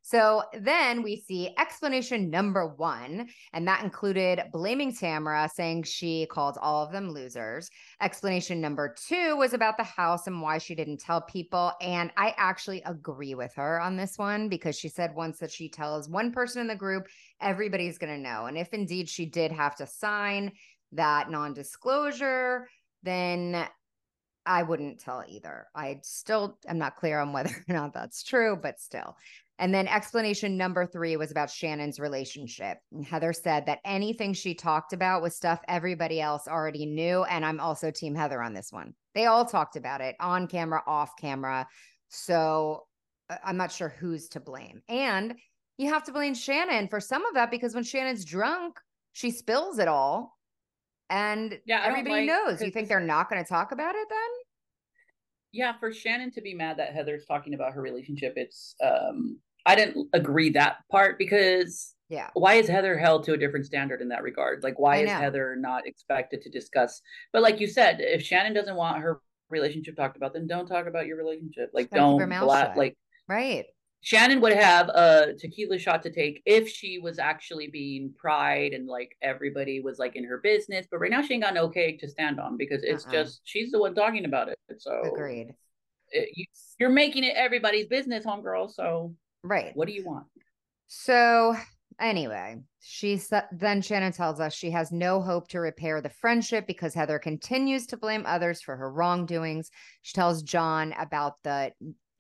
[0.05, 6.59] So then we see explanation number one, and that included blaming Tamara, saying she called
[6.61, 7.71] all of them losers.
[8.01, 11.73] Explanation number two was about the house and why she didn't tell people.
[11.81, 15.69] And I actually agree with her on this one because she said once that she
[15.69, 17.07] tells one person in the group,
[17.41, 18.47] everybody's going to know.
[18.47, 20.53] And if indeed she did have to sign
[20.91, 22.69] that non disclosure,
[23.05, 23.69] then
[24.45, 25.69] I wouldn't tell either.
[25.75, 29.17] I still am not clear on whether or not that's true, but still.
[29.59, 32.79] And then explanation number three was about Shannon's relationship.
[32.91, 37.23] And Heather said that anything she talked about was stuff everybody else already knew.
[37.25, 38.95] And I'm also Team Heather on this one.
[39.15, 41.67] They all talked about it on camera, off camera.
[42.09, 42.87] So
[43.31, 44.83] uh, I'm not sure who's to blame.
[44.89, 45.35] And
[45.79, 48.79] you have to blame Shannon for some of that because when Shannon's drunk,
[49.13, 50.37] she spills it all.
[51.11, 52.63] And yeah, everybody like, knows.
[52.63, 54.19] You think they're not going to talk about it then?
[55.53, 59.75] Yeah, for Shannon to be mad that Heather's talking about her relationship, it's um I
[59.75, 64.09] didn't agree that part because yeah, why is Heather held to a different standard in
[64.09, 64.63] that regard?
[64.63, 67.01] Like, why is Heather not expected to discuss?
[67.33, 70.87] But like you said, if Shannon doesn't want her relationship talked about, then don't talk
[70.87, 71.71] about your relationship.
[71.73, 72.97] Like, don't bla- like
[73.29, 73.67] right.
[74.03, 78.87] Shannon would have a tequila shot to take if she was actually being pride and
[78.87, 80.87] like everybody was like in her business.
[80.91, 83.13] But right now she ain't got no cake to stand on because it's uh-uh.
[83.13, 84.59] just she's the one talking about it.
[84.79, 85.55] So agreed.
[86.11, 86.45] It, you,
[86.79, 88.71] you're making it everybody's business, homegirl.
[88.71, 89.75] So Right.
[89.77, 90.27] What do you want?
[90.87, 91.57] So,
[92.01, 93.21] anyway, she
[93.53, 97.87] then Shannon tells us she has no hope to repair the friendship because Heather continues
[97.89, 99.71] to blame others for her wrongdoings.
[100.03, 101.73] She tells John about the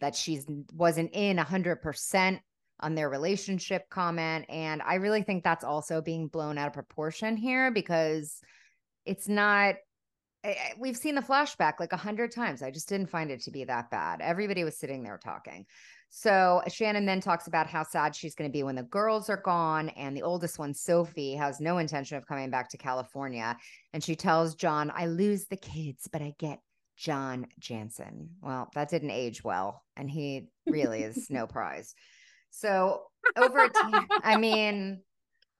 [0.02, 2.40] that she's wasn't in 100%
[2.80, 7.36] on their relationship comment and I really think that's also being blown out of proportion
[7.36, 8.40] here because
[9.06, 9.76] it's not
[10.44, 12.62] eh, eh, we've seen the flashback like a hundred times.
[12.62, 14.20] I just didn't find it to be that bad.
[14.20, 15.64] Everybody was sitting there talking.
[16.14, 19.40] So Shannon then talks about how sad she's going to be when the girls are
[19.42, 19.88] gone.
[19.90, 23.56] And the oldest one, Sophie, has no intention of coming back to California.
[23.94, 26.58] And she tells John, I lose the kids, but I get
[27.02, 28.30] John Janssen.
[28.40, 29.82] Well, that didn't age well.
[29.96, 31.94] And he really is no prize.
[32.50, 33.02] So
[33.36, 33.68] over
[34.22, 35.00] I mean,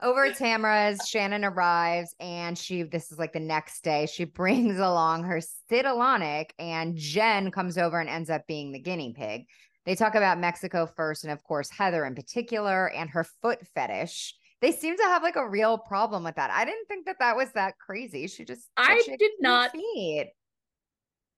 [0.00, 4.78] over at Tamara's, Shannon arrives and she, this is like the next day, she brings
[4.78, 9.46] along her Citalonic and Jen comes over and ends up being the guinea pig.
[9.84, 14.32] They talk about Mexico first, and of course, Heather in particular, and her foot fetish.
[14.60, 16.52] They seem to have like a real problem with that.
[16.52, 18.28] I didn't think that that was that crazy.
[18.28, 19.72] She just, I did not.
[19.72, 20.30] Feet.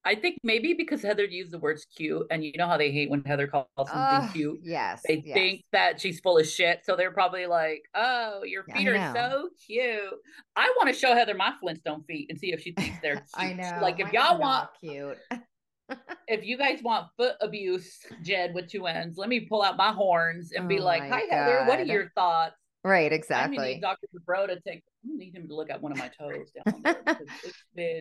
[0.04, 3.10] I think maybe because Heather used the words cute, and you know how they hate
[3.10, 4.60] when Heather calls something uh, cute.
[4.62, 5.02] Yes.
[5.06, 5.34] They yes.
[5.34, 6.80] think that she's full of shit.
[6.84, 10.12] So they're probably like, oh, your feet are so cute.
[10.56, 13.50] I want to show Heather my Flintstone feet and see if she thinks they're cute.
[13.50, 13.78] I know.
[13.80, 15.18] Like if y'all want cute
[16.28, 19.92] if you guys want foot abuse, Jed with two ends, let me pull out my
[19.92, 21.30] horns and oh be like, "Hi, God.
[21.30, 21.64] Heather.
[21.66, 23.58] What are your thoughts?" Right, exactly.
[23.58, 24.06] I need Dr.
[24.26, 24.82] Bro to take.
[25.04, 27.02] I need him to look at one of my toes down there.
[27.44, 28.00] it's been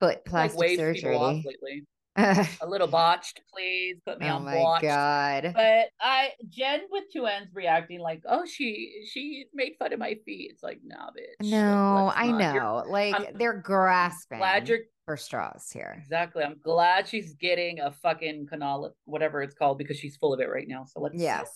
[0.00, 1.84] foot plastic like, surgery lately.
[2.16, 4.82] a little botched, please put me oh on my watch.
[4.82, 5.50] God.
[5.52, 10.16] But I Jen with two ends reacting like, oh, she she made fun of my
[10.24, 10.50] feet.
[10.52, 11.50] It's like, nah, bitch.
[11.50, 12.54] No, I know.
[12.54, 14.38] You're, like I'm they're grasping.
[14.38, 15.96] Glad you're for straws here.
[15.98, 16.44] Exactly.
[16.44, 20.48] I'm glad she's getting a fucking canal, whatever it's called, because she's full of it
[20.48, 20.84] right now.
[20.84, 21.50] So let's yes.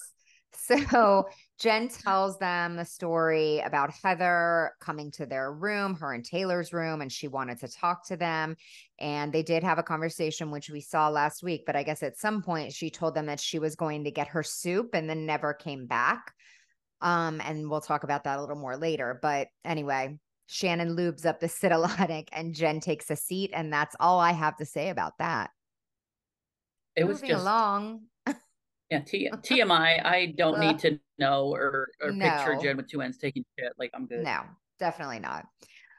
[0.55, 6.73] So Jen tells them the story about Heather coming to their room, her and Taylor's
[6.73, 8.57] room, and she wanted to talk to them.
[8.99, 11.65] And they did have a conversation, which we saw last week.
[11.67, 14.29] But I guess at some point she told them that she was going to get
[14.29, 16.33] her soup and then never came back.
[17.01, 19.19] Um, and we'll talk about that a little more later.
[19.21, 23.51] But anyway, Shannon lubes up the Cytolonic and Jen takes a seat.
[23.55, 25.51] And that's all I have to say about that.
[26.97, 28.01] It was Moving just along.
[28.91, 30.05] Yeah, T- TMI.
[30.05, 32.25] I don't need to know or, or no.
[32.25, 33.73] picture Jen with two ends taking shit.
[33.79, 34.25] Like I'm good.
[34.25, 34.43] No,
[34.79, 35.45] definitely not.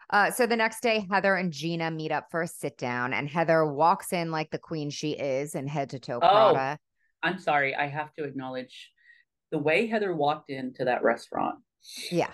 [0.09, 3.29] Uh, so the next day, Heather and Gina meet up for a sit down, and
[3.29, 6.75] Heather walks in like the queen she is and head to toe oh,
[7.21, 8.89] I'm sorry, I have to acknowledge
[9.51, 11.59] the way Heather walked into that restaurant.
[12.11, 12.31] Yeah,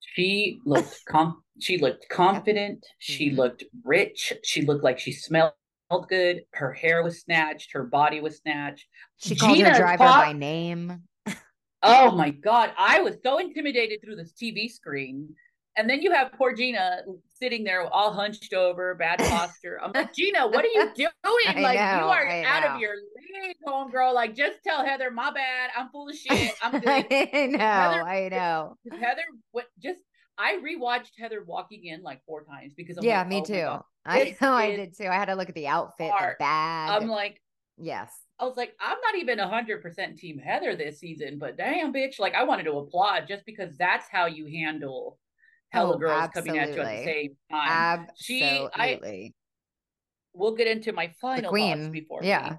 [0.00, 2.84] she looked com- she looked confident.
[2.98, 3.38] She mm-hmm.
[3.38, 4.32] looked rich.
[4.42, 5.52] She looked like she smelled
[6.00, 6.42] good.
[6.52, 7.72] Her hair was snatched.
[7.72, 8.86] Her body was snatched.
[9.18, 11.02] She called Gina her driver by name.
[11.82, 15.34] oh my god, I was so intimidated through this TV screen.
[15.76, 17.00] And then you have poor Gina
[17.30, 19.80] sitting there all hunched over, bad posture.
[19.82, 21.08] I'm like, Gina, what are you doing?
[21.24, 22.74] like know, you are I out know.
[22.74, 24.14] of your league, homegirl.
[24.14, 25.70] Like just tell Heather, my bad.
[25.76, 26.52] I'm full of shit.
[26.62, 27.06] I'm good.
[27.10, 27.58] I know.
[27.58, 28.76] Heather, I know.
[28.92, 30.00] Heather, what just
[30.38, 33.84] I rewatched Heather walking in like four times because I'm yeah, like, me oh too.
[34.04, 35.06] I know I did too.
[35.06, 37.02] I had to look at the outfit, the bag.
[37.02, 37.40] I'm like,
[37.78, 38.12] yes.
[38.38, 42.18] I was like, I'm not even hundred percent team Heather this season, but damn bitch,
[42.18, 45.18] like I wanted to applaud just because that's how you handle
[45.70, 46.58] hella oh, girls absolutely.
[46.58, 47.68] coming at you at the same time.
[47.68, 48.14] Absolutely.
[48.18, 49.32] She, I,
[50.34, 51.90] we'll get into my final the queen.
[51.92, 52.20] before.
[52.22, 52.56] Yeah.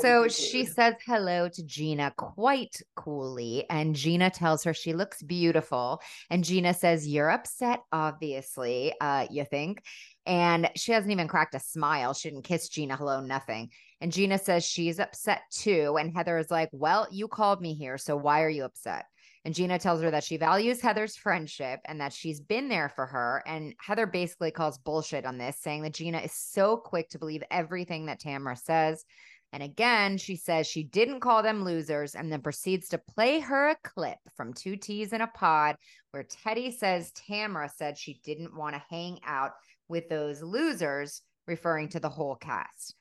[0.00, 6.00] So she says hello to Gina quite coolly, and Gina tells her she looks beautiful.
[6.30, 9.82] And Gina says, You're upset, obviously, uh, you think.
[10.24, 12.14] And she hasn't even cracked a smile.
[12.14, 13.70] She didn't kiss Gina hello, nothing.
[14.00, 15.96] And Gina says she's upset too.
[15.98, 17.98] And Heather is like, Well, you called me here.
[17.98, 19.04] So why are you upset?
[19.46, 23.06] And Gina tells her that she values Heather's friendship and that she's been there for
[23.06, 23.44] her.
[23.46, 27.44] And Heather basically calls bullshit on this, saying that Gina is so quick to believe
[27.48, 29.04] everything that Tamra says.
[29.52, 33.68] And again, she says she didn't call them losers and then proceeds to play her
[33.68, 35.76] a clip from Two T's in a Pod
[36.10, 39.52] where Teddi says Tamara said she didn't want to hang out
[39.88, 42.94] with those losers, referring to the whole cast.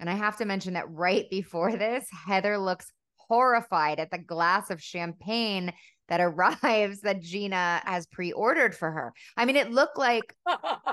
[0.00, 2.90] And I have to mention that right before this, Heather looks
[3.32, 5.72] horrified at the glass of champagne
[6.08, 9.14] that arrives that Gina has pre-ordered for her.
[9.38, 10.36] I mean, it looked like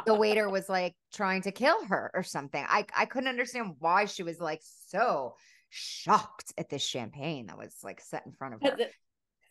[0.05, 2.63] the waiter was like trying to kill her or something.
[2.65, 5.35] I I couldn't understand why she was like so
[5.67, 8.77] shocked at this champagne that was like set in front of her.
[8.79, 8.93] It,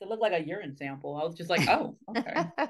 [0.00, 1.14] it looked like a urine sample.
[1.14, 2.46] I was just like, oh, okay.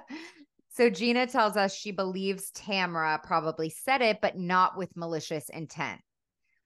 [0.71, 6.01] so Gina tells us she believes Tamra probably said it, but not with malicious intent.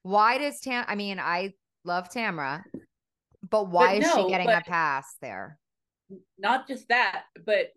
[0.05, 0.87] Why does Tam?
[0.89, 1.53] I mean, I
[1.85, 2.63] love Tamra,
[3.53, 5.59] but why but is no, she getting a pass there?
[6.39, 7.69] not just that, but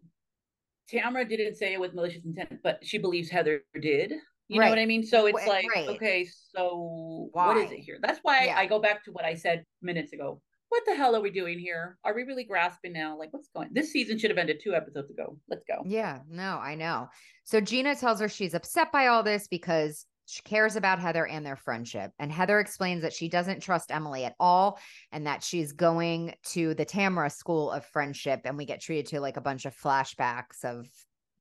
[0.92, 4.14] Tamra didn't say it with malicious intent, but she believes Heather did.
[4.48, 4.66] You right.
[4.66, 5.04] know what I mean?
[5.04, 5.90] So it's like, right.
[5.90, 7.48] okay, so why?
[7.48, 7.98] what is it here?
[8.02, 8.58] That's why yeah.
[8.58, 10.42] I go back to what I said minutes ago.
[10.70, 11.98] What the hell are we doing here?
[12.04, 13.18] Are we really grasping now?
[13.18, 13.70] Like, what's going?
[13.72, 15.38] This season should have ended two episodes ago.
[15.50, 15.84] Let's go.
[15.86, 17.08] Yeah, no, I know.
[17.44, 21.46] So Gina tells her she's upset by all this because she cares about Heather and
[21.46, 22.12] their friendship.
[22.20, 24.80] And Heather explains that she doesn't trust Emily at all
[25.12, 28.42] and that she's going to the Tamra School of Friendship.
[28.46, 30.88] And we get treated to like a bunch of flashbacks of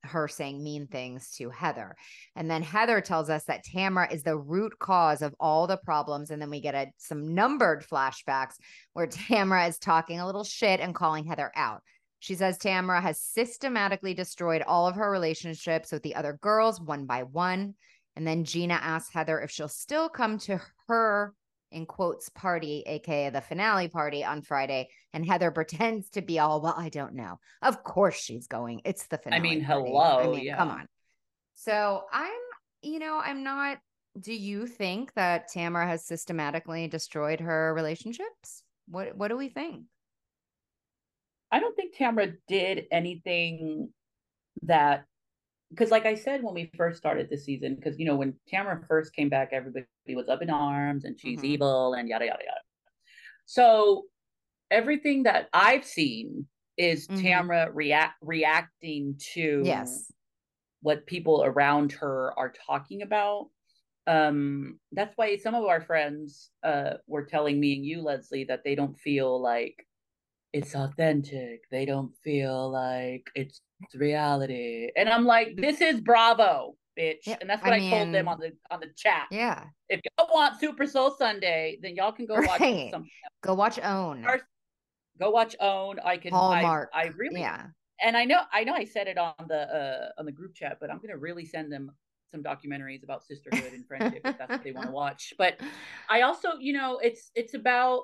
[0.03, 1.95] her saying mean things to Heather.
[2.35, 6.29] And then Heather tells us that Tamra is the root cause of all the problems.
[6.29, 8.55] And then we get a, some numbered flashbacks
[8.93, 11.81] where Tamra is talking a little shit and calling Heather out.
[12.19, 17.05] She says Tamra has systematically destroyed all of her relationships with the other girls one
[17.05, 17.75] by one.
[18.15, 21.33] And then Gina asks Heather if she'll still come to her
[21.71, 24.89] in quotes party, aka the finale party on Friday.
[25.13, 27.39] And Heather pretends to be all, well, I don't know.
[27.61, 28.81] Of course she's going.
[28.85, 29.39] It's the finale.
[29.39, 29.89] I mean, party.
[29.89, 30.19] hello.
[30.19, 30.57] I mean, yeah.
[30.57, 30.87] come on.
[31.55, 32.31] So I'm,
[32.81, 33.77] you know, I'm not.
[34.17, 38.63] Do you think that Tamara has systematically destroyed her relationships?
[38.87, 39.83] What What do we think?
[41.51, 43.89] I don't think Tamara did anything
[44.63, 45.05] that
[45.69, 48.81] because like I said when we first started this season, because you know when Tamara
[48.87, 51.45] first came back, everybody was up in arms and she's mm-hmm.
[51.45, 52.59] evil and yada yada yada.
[53.45, 54.03] So
[54.71, 56.47] everything that I've seen
[56.77, 57.21] is mm-hmm.
[57.21, 60.11] Tamara react reacting to yes
[60.81, 63.47] what people around her are talking about.
[64.07, 68.63] Um, that's why some of our friends uh were telling me and you, Leslie, that
[68.63, 69.85] they don't feel like
[70.53, 71.63] it's authentic.
[71.69, 74.89] They don't feel like it's it's reality.
[74.95, 76.75] And I'm like, this is Bravo.
[76.97, 77.25] bitch.
[77.25, 79.27] Yeah, and that's what I, I mean, told them on the on the chat.
[79.31, 79.65] Yeah.
[79.89, 82.91] If y'all want Super Soul Sunday, then y'all can go watch right.
[82.91, 83.09] something.
[83.41, 84.25] Go watch Own.
[85.19, 85.99] Go watch Own.
[86.03, 86.89] I can Hallmark.
[86.93, 87.67] I, I really yeah.
[88.01, 90.77] And I know I know I said it on the uh on the group chat,
[90.79, 91.91] but I'm gonna really send them
[92.31, 95.33] some documentaries about sisterhood and friendship if that's what they want to watch.
[95.37, 95.59] But
[96.09, 98.03] I also, you know, it's it's about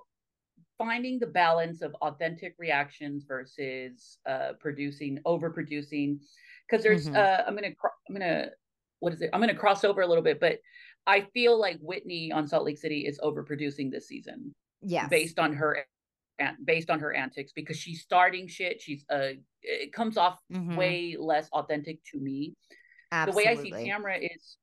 [0.81, 6.17] finding the balance of authentic reactions versus uh producing overproducing
[6.67, 7.15] because there's mm-hmm.
[7.15, 7.67] uh i'm gonna
[8.09, 8.47] i'm gonna
[8.99, 10.57] what is it i'm gonna cross over a little bit but
[11.05, 15.53] i feel like whitney on salt lake city is overproducing this season yeah based on
[15.53, 15.85] her
[16.65, 19.29] based on her antics because she's starting shit she's uh
[19.61, 20.75] it comes off mm-hmm.
[20.75, 22.55] way less authentic to me
[23.11, 23.43] Absolutely.
[23.43, 24.57] the way i see tamra is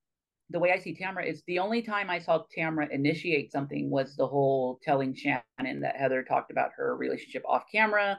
[0.50, 4.16] the way I see Tamra is the only time I saw Tamra initiate something was
[4.16, 8.18] the whole telling Shannon that Heather talked about her relationship off camera.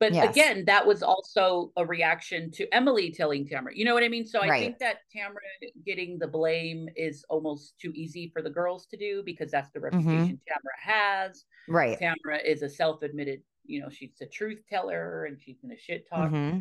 [0.00, 0.30] But yes.
[0.30, 3.74] again, that was also a reaction to Emily telling Tamra.
[3.74, 4.26] You know what I mean?
[4.26, 4.60] So I right.
[4.60, 9.22] think that Tamra getting the blame is almost too easy for the girls to do
[9.24, 9.96] because that's the mm-hmm.
[9.98, 10.90] reputation mm-hmm.
[10.90, 11.44] Tamra has.
[11.68, 12.00] Right.
[12.00, 16.30] Tamra is a self-admitted, you know, she's a truth teller and she's gonna shit talk.
[16.30, 16.60] Mm-hmm.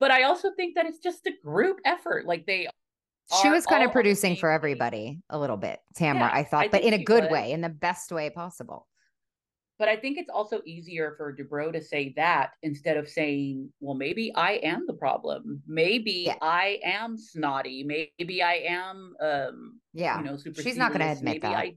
[0.00, 2.26] But I also think that it's just a group effort.
[2.26, 2.66] Like they
[3.42, 6.68] she was kind of producing for everybody a little bit, Tamra, yeah, I thought, I
[6.68, 7.32] but in a good was.
[7.32, 8.86] way, in the best way possible.
[9.78, 13.94] But I think it's also easier for Dubrow to say that instead of saying, well,
[13.94, 15.62] maybe I am the problem.
[15.68, 16.34] Maybe yeah.
[16.42, 17.84] I am snotty.
[17.84, 20.62] Maybe I am, um, yeah, you know, super.
[20.62, 21.56] She's not going to admit maybe that.
[21.56, 21.74] I,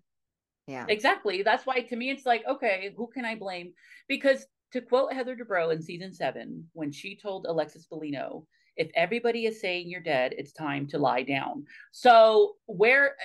[0.66, 1.44] yeah, exactly.
[1.44, 3.74] That's why to me, it's like, okay, who can I blame?
[4.08, 8.46] Because to quote Heather Dubrow in season seven, when she told Alexis Bellino,
[8.78, 11.66] if everybody is saying you're dead, it's time to lie down.
[11.92, 13.16] So where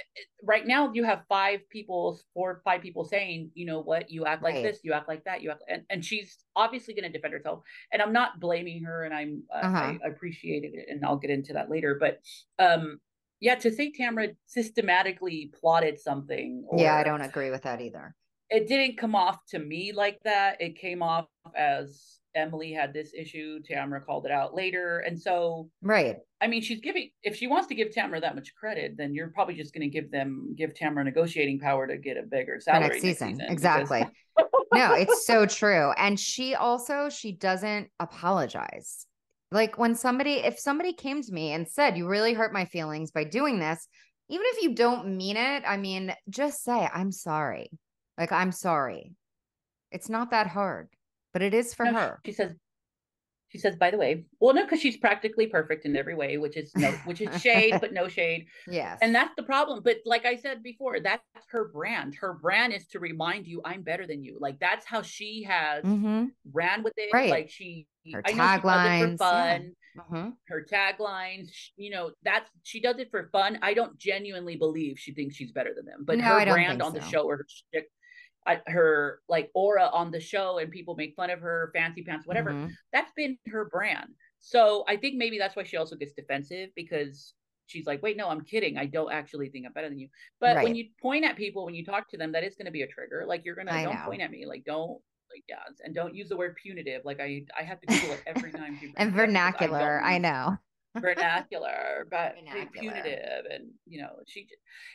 [0.43, 4.43] right now you have five people, four, five people saying, you know what, you act
[4.43, 4.65] like right.
[4.65, 7.63] this, you act like that, you act, and, and she's obviously going to defend herself.
[7.93, 9.77] And I'm not blaming her, and I'm uh-huh.
[9.77, 11.97] I, I appreciated it, and I'll get into that later.
[11.99, 12.21] But
[12.59, 12.99] um,
[13.41, 16.65] yeah, to say Tamra systematically plotted something.
[16.69, 18.15] Or, yeah, I don't agree with that either.
[18.49, 20.61] It didn't come off to me like that.
[20.61, 23.61] It came off as Emily had this issue.
[23.69, 24.99] Tamra called it out later.
[25.01, 26.19] And so, right.
[26.41, 29.29] I mean, she's giving, if she wants to give Tamra that much credit, then you're
[29.29, 32.89] probably just going to give them, give Tamra negotiating power to get a bigger salary
[32.89, 33.29] next season.
[33.29, 34.07] Next season exactly.
[34.37, 34.51] Because...
[34.75, 35.93] no, it's so true.
[35.97, 39.07] And she also, she doesn't apologize.
[39.51, 43.11] Like when somebody, if somebody came to me and said, you really hurt my feelings
[43.11, 43.89] by doing this,
[44.29, 47.71] even if you don't mean it, I mean, just say, I'm sorry.
[48.19, 49.13] Like, I'm sorry.
[49.93, 50.89] It's not that hard
[51.37, 52.21] but it is for no, her.
[52.25, 52.55] She says,
[53.49, 56.57] she says, by the way, well, no, because she's practically perfect in every way, which
[56.57, 58.47] is no, which is shade, but no shade.
[58.67, 58.99] Yes.
[59.03, 59.83] And that's the problem.
[59.85, 62.15] But like I said before, that's her brand.
[62.15, 64.39] Her brand is to remind you I'm better than you.
[64.41, 66.29] Like that's how she has mm-hmm.
[66.55, 67.11] ran with it.
[67.13, 67.29] Right.
[67.29, 69.63] Like she her taglines fun.
[69.63, 70.03] Yeah.
[70.03, 70.31] Uh-huh.
[70.49, 73.59] Her taglines, you know, that's she does it for fun.
[73.61, 76.93] I don't genuinely believe she thinks she's better than them, but no, her brand on
[76.93, 76.99] so.
[76.99, 77.47] the show or her
[78.67, 82.51] her like aura on the show and people make fun of her fancy pants whatever
[82.51, 82.69] mm-hmm.
[82.93, 84.11] that's been her brand.
[84.41, 87.35] So i think maybe that's why she also gets defensive because
[87.67, 88.79] she's like wait no i'm kidding.
[88.79, 90.09] I don't actually think i'm better than you.
[90.41, 90.65] But right.
[90.65, 92.83] when you point at people when you talk to them that is going to be
[92.83, 93.25] a trigger.
[93.27, 94.05] Like you're gonna I don't know.
[94.07, 94.47] point at me.
[94.47, 97.05] Like don't like yeah and don't use the word punitive.
[97.05, 100.01] Like i i have to google it every time and vernacular.
[100.03, 100.59] I know
[101.01, 102.93] vernacular, but vernacular.
[102.93, 104.47] punitive, and you know, she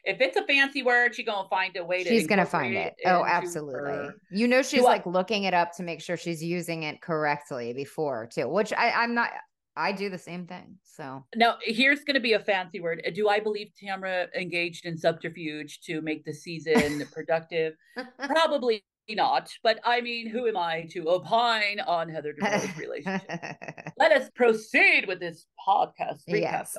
[0.04, 2.10] if it's a fancy word, she's gonna find a way to.
[2.10, 2.96] She's gonna find it.
[3.06, 4.10] Oh, absolutely.
[4.32, 8.28] You know, she's like looking it up to make sure she's using it correctly before
[8.32, 8.48] too.
[8.48, 9.30] Which I, I'm not.
[9.78, 10.78] I do the same thing.
[10.84, 13.02] So now here's going to be a fancy word.
[13.16, 17.76] Do I believe Tamra engaged in subterfuge to make the season productive?
[18.20, 18.84] Probably
[19.16, 22.34] not, but I mean, who am I to opine on Heather
[22.78, 23.22] relationship?
[23.98, 26.78] Let us proceed with this podcast recap, yes.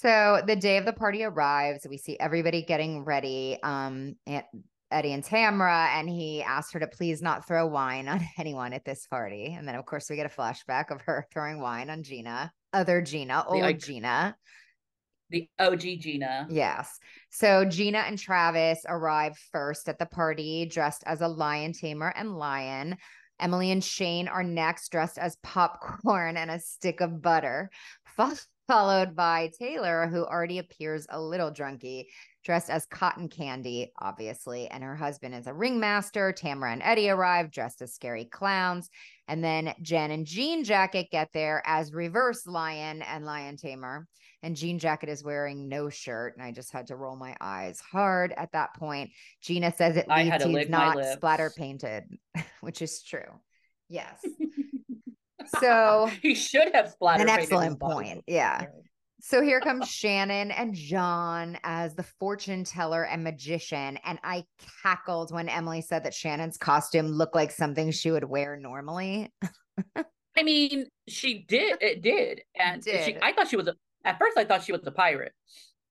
[0.00, 1.86] So the day of the party arrives.
[1.88, 3.58] We see everybody getting ready.
[3.62, 4.44] Um, and
[4.90, 8.84] Eddie and Tamra, and he asked her to please not throw wine on anyone at
[8.84, 9.54] this party.
[9.56, 13.02] And then, of course, we get a flashback of her throwing wine on Gina, other
[13.02, 14.36] Gina, old the, Gina
[15.30, 16.46] the OG Gina.
[16.50, 16.98] Yes.
[17.30, 22.36] So Gina and Travis arrive first at the party dressed as a lion tamer and
[22.36, 22.96] lion.
[23.40, 27.70] Emily and Shane are next dressed as popcorn and a stick of butter,
[28.66, 32.06] followed by Taylor, who already appears a little drunky,
[32.48, 34.68] dressed as cotton candy, obviously.
[34.68, 36.32] And her husband is a ringmaster.
[36.32, 38.88] Tamra and Eddie arrive dressed as scary clowns.
[39.28, 44.08] And then Jen and Jean Jacket get there as reverse lion and lion tamer
[44.42, 46.38] and Jean Jacket is wearing no shirt.
[46.38, 49.10] And I just had to roll my eyes hard at that point.
[49.42, 52.04] Gina says it leaves he's not splatter painted,
[52.62, 53.28] which is true.
[53.90, 54.24] Yes.
[55.60, 57.22] so he should have splatter.
[57.22, 58.24] An excellent point.
[58.26, 58.62] Yeah.
[59.20, 63.98] So here comes Shannon and John as the fortune teller and magician.
[64.04, 64.44] And I
[64.82, 69.32] cackled when Emily said that Shannon's costume looked like something she would wear normally.
[70.36, 71.78] I mean, she did.
[71.80, 73.04] It did, and did.
[73.04, 73.66] She, I thought she was.
[73.66, 75.32] A, at first, I thought she was a pirate,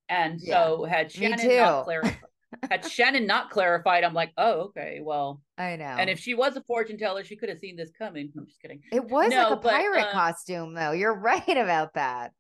[0.08, 2.18] and so had Shannon not clarified,
[2.72, 5.86] had Shannon not clarified, I'm like, oh, okay, well, I know.
[5.86, 8.32] And if she was a fortune teller, she could have seen this coming.
[8.38, 8.82] I'm just kidding.
[8.92, 10.92] It was no, like a but, pirate uh, costume, though.
[10.92, 12.32] You're right about that.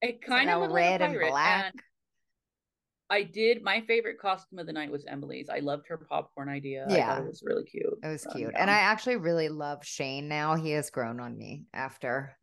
[0.00, 1.72] It kind of red like and black.
[1.72, 1.82] And
[3.10, 3.62] I did.
[3.62, 5.48] My favorite costume of the night was Emily's.
[5.48, 6.86] I loved her popcorn idea.
[6.88, 7.98] Yeah, it was really cute.
[8.02, 10.28] It was cute, and I actually really love Shane.
[10.28, 12.36] Now he has grown on me after.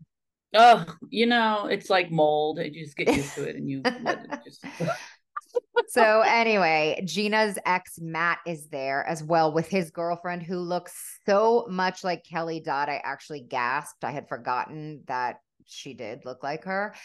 [0.53, 2.59] Oh, you know, it's like mold.
[2.59, 3.83] You just get used to it, and you
[4.45, 4.65] just.
[5.87, 11.67] so anyway, Gina's ex Matt is there as well with his girlfriend who looks so
[11.69, 12.89] much like Kelly Dodd.
[12.89, 14.03] I actually gasped.
[14.03, 16.95] I had forgotten that she did look like her.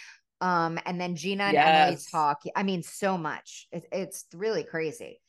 [0.40, 1.86] Um, and then Gina and yes.
[1.86, 2.42] Emily talk.
[2.56, 3.68] I mean, so much.
[3.72, 5.20] It, it's really crazy.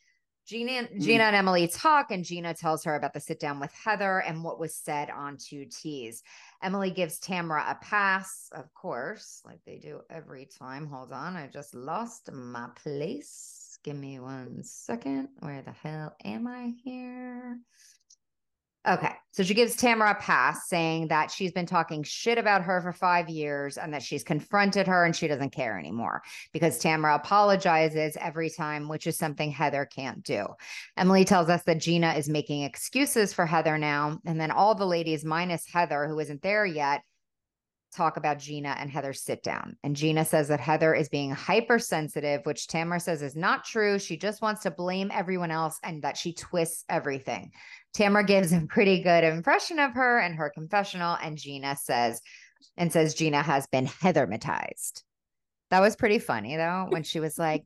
[0.46, 1.00] Gina, mm.
[1.00, 4.42] Gina and Emily talk, and Gina tells her about the sit down with Heather and
[4.42, 6.22] what was said on two T's.
[6.62, 10.86] Emily gives Tamra a pass, of course, like they do every time.
[10.86, 13.78] Hold on, I just lost my place.
[13.84, 15.28] Give me one second.
[15.40, 17.58] Where the hell am I here?
[18.86, 19.12] Okay.
[19.30, 22.92] So she gives Tamra a pass saying that she's been talking shit about her for
[22.92, 26.22] five years and that she's confronted her and she doesn't care anymore
[26.52, 30.46] because Tamra apologizes every time, which is something Heather can't do.
[30.96, 34.18] Emily tells us that Gina is making excuses for Heather now.
[34.26, 37.02] And then all the ladies, minus Heather, who isn't there yet,
[37.94, 39.76] talk about Gina and Heather sit down.
[39.82, 43.98] And Gina says that Heather is being hypersensitive, which Tamra says is not true.
[43.98, 47.52] She just wants to blame everyone else and that she twists everything.
[47.94, 52.22] Tamra gives a pretty good impression of her and her confessional, and Gina says,
[52.76, 55.02] and says Gina has been Heathermatized.
[55.70, 57.64] That was pretty funny though, when she was like,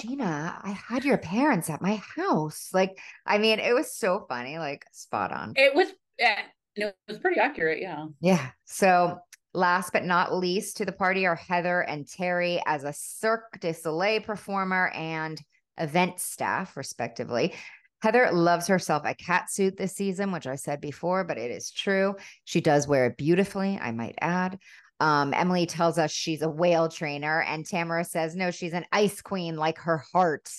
[0.00, 2.70] Gina, I had your parents at my house.
[2.72, 5.54] Like, I mean, it was so funny, like spot on.
[5.56, 6.42] It was, yeah,
[6.76, 7.80] it was pretty accurate.
[7.80, 8.06] Yeah.
[8.20, 8.50] Yeah.
[8.66, 9.18] So
[9.52, 13.74] Last but not least to the party are Heather and Terry as a Cirque du
[13.74, 15.40] Soleil performer and
[15.78, 17.54] event staff, respectively.
[18.02, 21.70] Heather loves herself a cat suit this season, which I said before, but it is
[21.70, 22.14] true.
[22.44, 24.58] She does wear it beautifully, I might add.
[25.00, 29.20] Um, Emily tells us she's a whale trainer, and Tamra says, no, she's an ice
[29.20, 30.50] queen like her heart.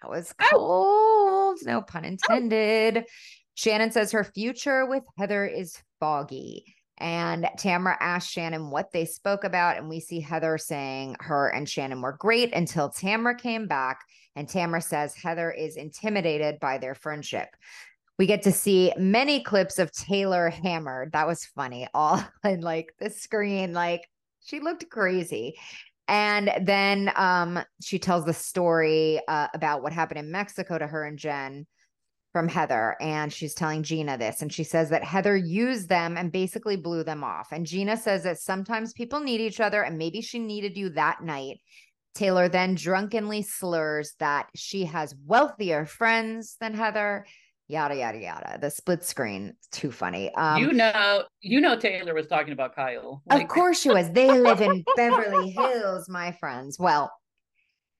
[0.00, 3.04] That was cold, no pun intended.
[3.54, 6.74] Shannon says her future with Heather is foggy.
[6.98, 9.76] And Tamra asked Shannon what they spoke about.
[9.76, 14.00] And we see Heather saying her and Shannon were great until Tamra came back.
[14.36, 17.48] And Tamra says Heather is intimidated by their friendship.
[18.18, 21.12] We get to see many clips of Taylor hammered.
[21.12, 23.72] That was funny, all in like the screen.
[23.72, 24.08] Like
[24.44, 25.56] she looked crazy.
[26.08, 31.04] And then um, she tells the story uh, about what happened in Mexico to her
[31.04, 31.66] and Jen
[32.32, 36.32] from Heather and she's telling Gina this and she says that Heather used them and
[36.32, 40.22] basically blew them off and Gina says that sometimes people need each other and maybe
[40.22, 41.60] she needed you that night.
[42.14, 47.26] Taylor then drunkenly slurs that she has wealthier friends than Heather.
[47.68, 48.58] Yada yada yada.
[48.60, 50.34] The split screen, is too funny.
[50.34, 53.22] Um, you know, you know, Taylor was talking about Kyle.
[53.26, 54.10] Like- of course she was.
[54.10, 56.78] They live in Beverly Hills, my friends.
[56.78, 57.10] Well,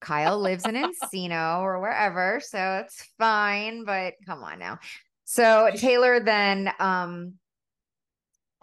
[0.03, 4.79] Kyle lives in Encino or wherever, so it's fine, but come on now.
[5.25, 7.33] So Taylor then um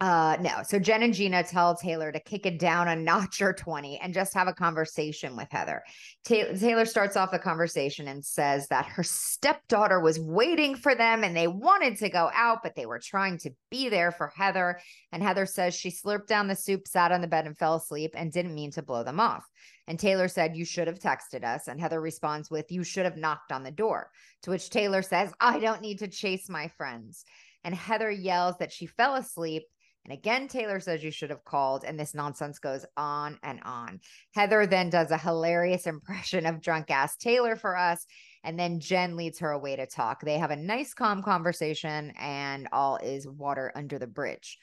[0.01, 0.63] uh no.
[0.63, 4.15] So Jen and Gina tell Taylor to kick it down a notch or 20 and
[4.15, 5.83] just have a conversation with Heather.
[6.27, 11.23] Ta- Taylor starts off the conversation and says that her stepdaughter was waiting for them
[11.23, 14.79] and they wanted to go out, but they were trying to be there for Heather.
[15.11, 18.15] And Heather says she slurped down the soup, sat on the bed, and fell asleep
[18.15, 19.47] and didn't mean to blow them off.
[19.87, 21.67] And Taylor said, You should have texted us.
[21.67, 24.09] And Heather responds with, You should have knocked on the door.
[24.43, 27.23] To which Taylor says, I don't need to chase my friends.
[27.63, 29.67] And Heather yells that she fell asleep
[30.05, 33.99] and again, Taylor says you should have called, and this nonsense goes on and on.
[34.33, 38.05] Heather then does a hilarious impression of drunk ass Taylor for us.
[38.43, 40.21] And then Jen leads her away to talk.
[40.21, 44.57] They have a nice, calm conversation, and all is water under the bridge.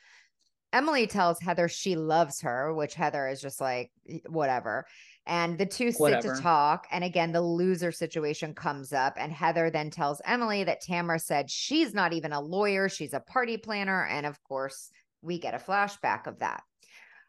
[0.73, 3.91] Emily tells Heather she loves her, which Heather is just like,
[4.27, 4.85] whatever.
[5.27, 6.35] And the two sit whatever.
[6.35, 6.87] to talk.
[6.91, 9.15] And again, the loser situation comes up.
[9.17, 13.21] And Heather then tells Emily that Tamra said she's not even a lawyer, she's a
[13.21, 14.07] party planner.
[14.07, 14.91] And of course,
[15.23, 16.63] we get a flashback of that.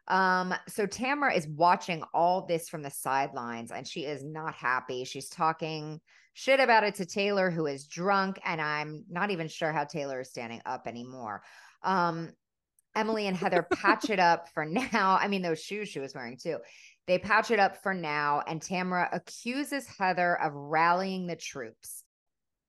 [0.08, 5.04] Um, so Tamra is watching all this from the sidelines and she is not happy.
[5.04, 6.00] She's talking
[6.34, 10.20] shit about it to Taylor, who is drunk, and I'm not even sure how Taylor
[10.20, 11.42] is standing up anymore.
[11.82, 12.30] Um,
[12.96, 15.18] Emily and Heather patch it up for now.
[15.20, 16.58] I mean, those shoes she was wearing too.
[17.06, 22.04] They patch it up for now, and Tamra accuses Heather of rallying the troops.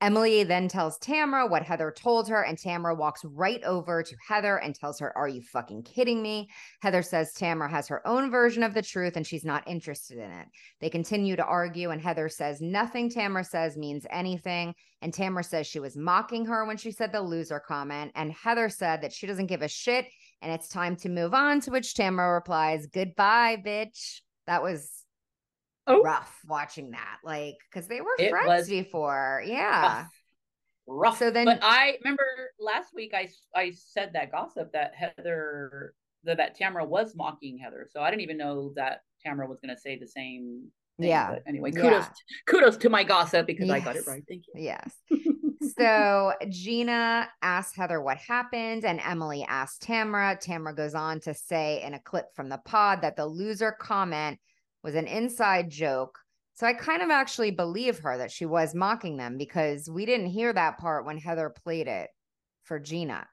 [0.02, 4.58] Emily then tells Tamra what Heather told her, and Tamra walks right over to Heather
[4.58, 6.50] and tells her, Are you fucking kidding me?
[6.82, 10.32] Heather says Tamra has her own version of the truth and she's not interested in
[10.32, 10.48] it.
[10.80, 14.74] They continue to argue, and Heather says nothing Tamra says means anything.
[15.04, 18.12] And Tamra says she was mocking her when she said the loser comment.
[18.16, 20.08] And Heather said that she doesn't give a shit
[20.42, 21.62] and it's time to move on.
[21.62, 24.22] To which Tamra replies, Goodbye, bitch.
[24.48, 25.01] That was
[25.92, 26.04] oh.
[26.04, 27.18] rough watching that.
[27.24, 29.44] Like, because they were it friends before.
[29.46, 29.82] Yeah.
[29.82, 30.12] Rough.
[30.88, 31.20] rough.
[31.20, 32.24] So then, but I remember
[32.60, 37.88] last week I I said that gossip that Heather that, that Tamra was mocking Heather.
[37.90, 40.68] So I didn't even know that Tamra was going to say the same.
[41.00, 41.10] Thing.
[41.10, 41.32] Yeah.
[41.32, 42.08] But anyway, kudos yeah.
[42.46, 43.76] kudos to my gossip because yes.
[43.76, 44.24] I got it right.
[44.28, 44.62] Thank you.
[44.64, 44.94] Yes.
[45.78, 50.42] so Gina asks Heather what happened, and Emily asks Tamra.
[50.44, 54.40] Tamra goes on to say in a clip from the pod that the loser comment
[54.84, 56.18] was an inside joke.
[56.54, 60.28] So I kind of actually believe her that she was mocking them because we didn't
[60.28, 62.10] hear that part when Heather played it
[62.64, 63.28] for Gina.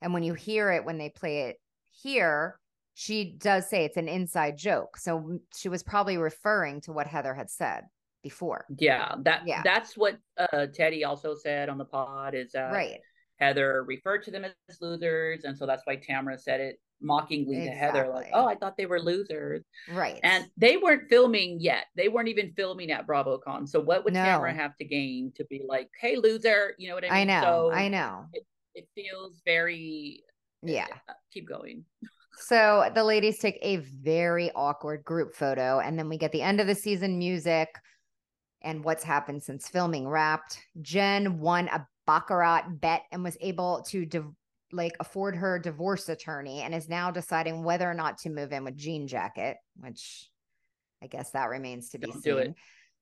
[0.00, 1.56] And when you hear it when they play it
[1.90, 2.58] here,
[2.94, 4.96] she does say it's an inside joke.
[4.96, 7.84] So she was probably referring to what Heather had said
[8.22, 8.66] before.
[8.78, 9.62] Yeah, that yeah.
[9.62, 12.98] that's what uh, Teddi also said on the pod is that right.
[13.40, 17.74] Heather referred to them as losers, and so that's why Tamra said it mockingly exactly.
[17.74, 20.20] to Heather, like, "Oh, I thought they were losers." Right.
[20.22, 21.86] And they weren't filming yet.
[21.96, 23.68] They weren't even filming at BravoCon.
[23.68, 24.20] So what would no.
[24.20, 26.74] Tamra have to gain to be like, "Hey, loser"?
[26.78, 27.30] You know what I mean?
[27.30, 27.42] I know.
[27.42, 28.26] So I know.
[28.32, 30.22] It, it feels very.
[30.62, 30.86] Yeah.
[31.08, 31.84] Uh, keep going.
[32.36, 36.60] so the ladies take a very awkward group photo, and then we get the end
[36.60, 37.68] of the season music.
[38.62, 40.60] And what's happened since filming wrapped.
[40.82, 44.34] Jen won a baccarat bet and was able to div-
[44.72, 48.64] like afford her divorce attorney and is now deciding whether or not to move in
[48.64, 50.28] with Jean Jacket, which
[51.00, 52.54] I guess that remains to be Don't seen.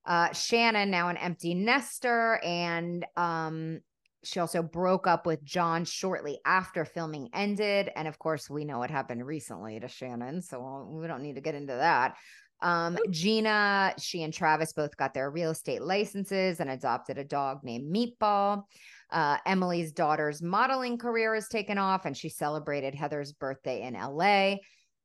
[0.05, 3.79] Uh, Shannon now an empty nester, and um,
[4.23, 7.91] she also broke up with John shortly after filming ended.
[7.95, 11.41] And of course, we know what happened recently to Shannon, so we don't need to
[11.41, 12.15] get into that.
[12.61, 17.63] Um, Gina, she and Travis both got their real estate licenses and adopted a dog
[17.63, 18.63] named Meatball.
[19.11, 24.57] Uh, Emily's daughter's modeling career has taken off, and she celebrated Heather's birthday in LA.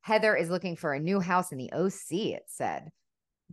[0.02, 2.90] Heather is looking for a new house in the OC, it said.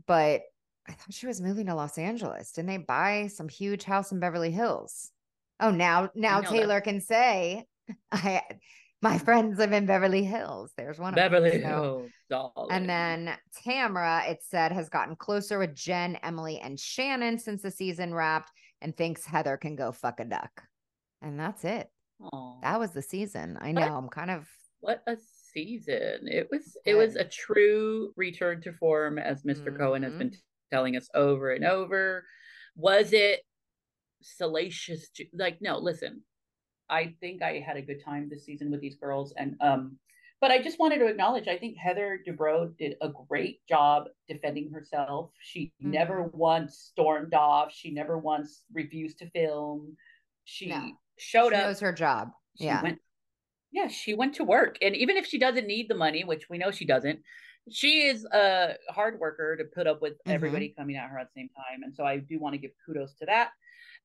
[0.05, 0.41] But
[0.87, 2.51] I thought she was moving to Los Angeles.
[2.51, 5.11] Didn't they buy some huge house in Beverly Hills?
[5.59, 6.83] Oh, now now Taylor that.
[6.83, 7.65] can say
[8.11, 8.41] I
[9.01, 10.71] my friends live in Beverly Hills.
[10.77, 12.09] There's one Beverly Hills.
[12.69, 13.33] And then
[13.65, 18.51] Tamra, it said, has gotten closer with Jen, Emily, and Shannon since the season wrapped
[18.81, 20.63] and thinks Heather can go fuck a duck.
[21.21, 21.89] And that's it.
[22.21, 22.61] Aww.
[22.61, 23.57] That was the season.
[23.61, 23.81] I know.
[23.81, 24.47] What, I'm kind of
[24.79, 25.17] what a
[25.53, 26.27] season.
[26.27, 29.81] It was it was a true return to form as mister mm-hmm.
[29.81, 30.37] Cohen has been t-
[30.71, 32.25] telling us over and over.
[32.75, 33.41] Was it
[34.21, 35.09] salacious?
[35.33, 36.21] Like, no, listen.
[36.89, 39.33] I think I had a good time this season with these girls.
[39.37, 39.97] And um,
[40.41, 44.71] but I just wanted to acknowledge I think Heather Dubrow did a great job defending
[44.71, 45.29] herself.
[45.39, 45.91] She mm-hmm.
[45.91, 47.71] never once stormed off.
[47.71, 49.95] She never once refused to film.
[50.43, 50.93] She no.
[51.17, 51.67] showed she up.
[51.67, 52.29] Knows her job.
[52.57, 52.81] She yeah.
[52.81, 52.99] Went,
[53.71, 54.77] yeah, she went to work.
[54.81, 57.19] And even if she doesn't need the money, which we know she doesn't,
[57.69, 60.31] she is a hard worker to put up with mm-hmm.
[60.31, 61.83] everybody coming at her at the same time.
[61.83, 63.51] And so I do want to give kudos to that.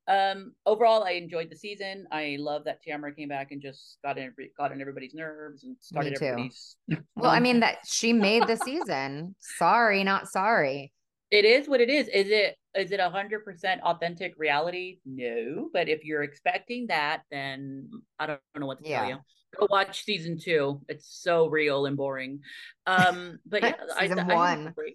[0.08, 2.06] Um, overall, I enjoyed the season.
[2.12, 5.76] I love that Tamra came back and just got in got in everybody's nerves and
[5.80, 6.76] started everybody's.
[7.16, 9.34] well, I mean that she made the season.
[9.40, 10.92] sorry, not sorry.
[11.30, 12.06] It is what it is.
[12.08, 14.98] Is it is it a hundred percent authentic reality?
[15.04, 19.00] No, but if you're expecting that, then I don't know what to yeah.
[19.00, 19.16] tell you.
[19.58, 20.82] Go watch season two.
[20.88, 22.40] It's so real and boring.
[22.86, 24.74] Um, but yeah, season I, one.
[24.78, 24.92] I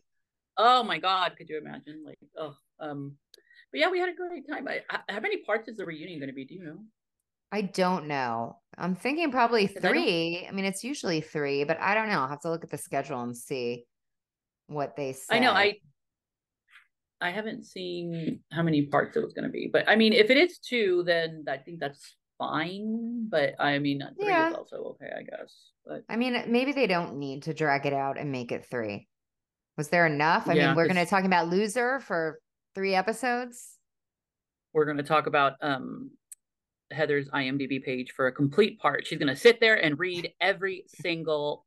[0.57, 2.03] oh my god, could you imagine?
[2.05, 3.15] Like, oh, um,
[3.71, 4.67] but yeah, we had a great time.
[4.67, 6.45] I, how many parts is the reunion going to be?
[6.45, 6.79] Do you know?
[7.51, 8.59] I don't know.
[8.77, 10.45] I'm thinking probably three.
[10.45, 12.21] I, I, mean, it's usually three, but I don't know.
[12.21, 13.85] I'll have to look at the schedule and see
[14.67, 15.35] what they say.
[15.35, 15.51] I know.
[15.51, 15.77] I
[17.19, 20.29] I haven't seen how many parts it was going to be, but I mean, if
[20.29, 23.27] it is two, then I think that's fine.
[23.29, 24.49] But I mean, three yeah.
[24.49, 25.53] is also okay, I guess.
[25.85, 29.07] But I mean, maybe they don't need to drag it out and make it three.
[29.77, 30.47] Was there enough?
[30.47, 32.39] I yeah, mean, we're going to talk about loser for
[32.75, 33.77] three episodes.
[34.73, 36.11] We're going to talk about um,
[36.91, 39.05] Heather's IMDb page for a complete part.
[39.05, 41.65] She's going to sit there and read every single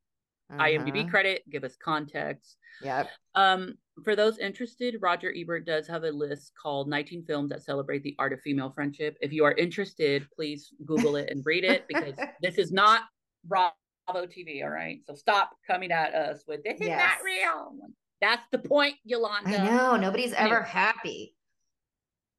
[0.51, 0.63] uh-huh.
[0.63, 2.57] IMDb credit, give us context.
[2.83, 3.09] Yep.
[3.35, 8.03] Um, for those interested, Roger Ebert does have a list called 19 films that celebrate
[8.03, 9.17] the art of female friendship.
[9.21, 13.03] If you are interested, please Google it and read it because this is not
[13.45, 13.73] Bravo
[14.09, 14.63] TV.
[14.65, 15.01] All right.
[15.07, 17.01] So stop coming at us with this is yes.
[17.01, 17.77] not real.
[18.21, 19.61] That's the point, Yolanda.
[19.61, 19.97] I know.
[19.97, 21.35] Nobody's ever happy.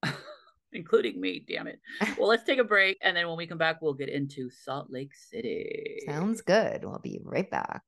[0.73, 1.79] Including me, damn it.
[2.17, 2.97] Well, let's take a break.
[3.01, 6.01] And then when we come back, we'll get into Salt Lake City.
[6.05, 6.83] Sounds good.
[6.83, 7.83] We'll be right back.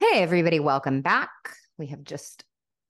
[0.00, 1.30] Hey, everybody, welcome back.
[1.78, 2.44] We have just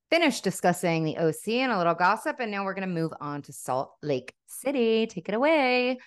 [0.09, 3.41] finished discussing the OC and a little gossip, and now we're going to move on
[3.43, 5.07] to Salt Lake City.
[5.07, 5.99] Take it away.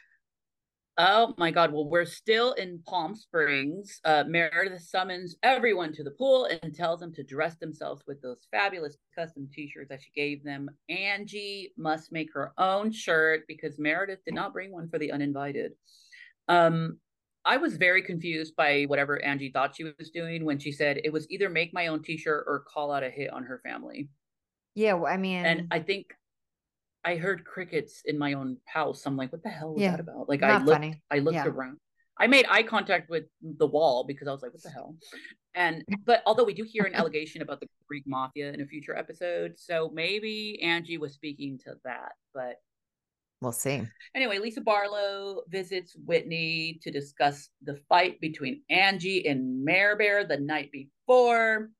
[0.97, 1.72] Oh my God.
[1.72, 4.01] Well, we're still in Palm Springs.
[4.05, 8.47] Uh, Meredith summons everyone to the pool and tells them to dress themselves with those
[8.53, 10.70] fabulous custom t shirts that she gave them.
[10.88, 15.72] Angie must make her own shirt because Meredith did not bring one for the uninvited.
[16.49, 16.99] Um,
[17.45, 21.12] I was very confused by whatever Angie thought she was doing when she said it
[21.12, 24.09] was either make my own t shirt or call out a hit on her family.
[24.76, 24.95] Yeah.
[24.95, 26.14] Well, I mean, and I think
[27.05, 29.05] I heard crickets in my own house.
[29.07, 30.28] I'm like, what the hell was yeah, that about?
[30.28, 31.02] Like I looked, funny.
[31.11, 31.46] I looked yeah.
[31.46, 31.78] around.
[32.18, 34.96] I made eye contact with the wall because I was like, what the hell?
[35.55, 38.96] And but although we do hear an allegation about the Greek mafia in a future
[38.96, 42.57] episode, so maybe Angie was speaking to that, but
[43.40, 43.82] we'll see.
[44.14, 50.38] Anyway, Lisa Barlow visits Whitney to discuss the fight between Angie and Mare Bear the
[50.38, 51.70] night before.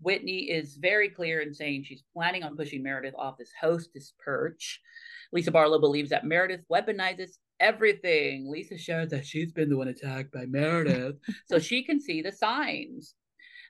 [0.00, 4.80] Whitney is very clear in saying she's planning on pushing Meredith off this hostess perch.
[5.32, 8.50] Lisa Barlow believes that Meredith weaponizes everything.
[8.50, 12.32] Lisa shares that she's been the one attacked by Meredith, so she can see the
[12.32, 13.14] signs.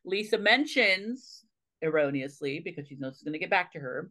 [0.05, 1.45] Lisa mentions,
[1.83, 4.11] erroneously, because she knows it's going to get back to her,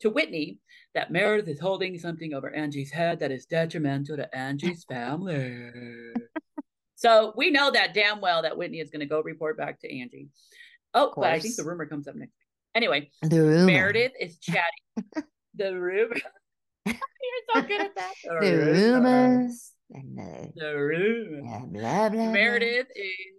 [0.00, 0.58] to Whitney
[0.94, 5.70] that Meredith is holding something over Angie's head that is detrimental to Angie's family.
[6.94, 10.00] so we know that damn well that Whitney is going to go report back to
[10.00, 10.28] Angie.
[10.94, 12.34] Oh, but I think the rumor comes up next.
[12.74, 13.66] Anyway, the rumor.
[13.66, 14.62] Meredith is chatting.
[15.54, 16.16] the rumor.
[16.86, 16.94] You're
[17.54, 18.14] so good at that.
[18.24, 19.72] The, the rumors.
[19.90, 21.44] And the, the rumors.
[21.44, 23.02] Yeah, blah, blah, Meredith blah.
[23.02, 23.38] is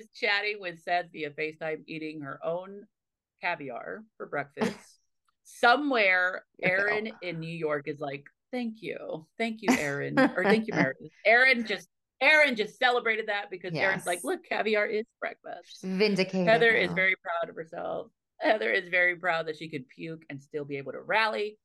[0.00, 2.86] is chatting with Seth via FaceTime, eating her own
[3.42, 4.78] caviar for breakfast.
[5.44, 10.72] Somewhere, Erin in New York is like, "Thank you, thank you, Erin," or "Thank you,
[10.74, 11.88] Meredith." Erin just
[12.24, 13.84] Erin just celebrated that because yes.
[13.84, 15.82] Erin's like, look, caviar is breakfast.
[15.82, 16.48] Vindicated.
[16.48, 16.78] Heather now.
[16.78, 18.08] is very proud of herself.
[18.40, 21.58] Heather is very proud that she could puke and still be able to rally.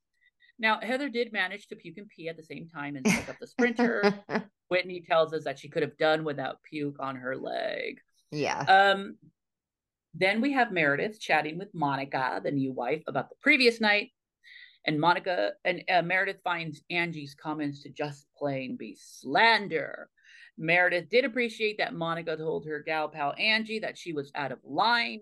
[0.59, 3.37] Now, Heather did manage to puke and pee at the same time and pick up
[3.39, 4.13] the sprinter.
[4.67, 7.99] Whitney tells us that she could have done without puke on her leg.
[8.31, 8.59] Yeah.
[8.67, 9.15] Um,
[10.13, 14.09] then we have Meredith chatting with Monica, the new wife, about the previous night.
[14.85, 20.09] And Monica and uh, Meredith finds Angie's comments to just plain be slander.
[20.59, 24.59] Meredith did appreciate that Monica told her gal pal Angie that she was out of
[24.63, 25.21] line.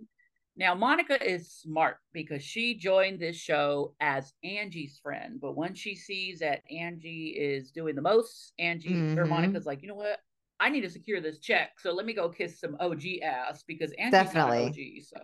[0.57, 5.39] Now, Monica is smart because she joined this show as Angie's friend.
[5.39, 9.19] But when she sees that Angie is doing the most, Angie mm-hmm.
[9.19, 10.19] or Monica's like, you know what?
[10.59, 11.79] I need to secure this check.
[11.79, 14.59] So let me go kiss some OG ass because Angie's Definitely.
[14.59, 15.03] not OG.
[15.03, 15.21] So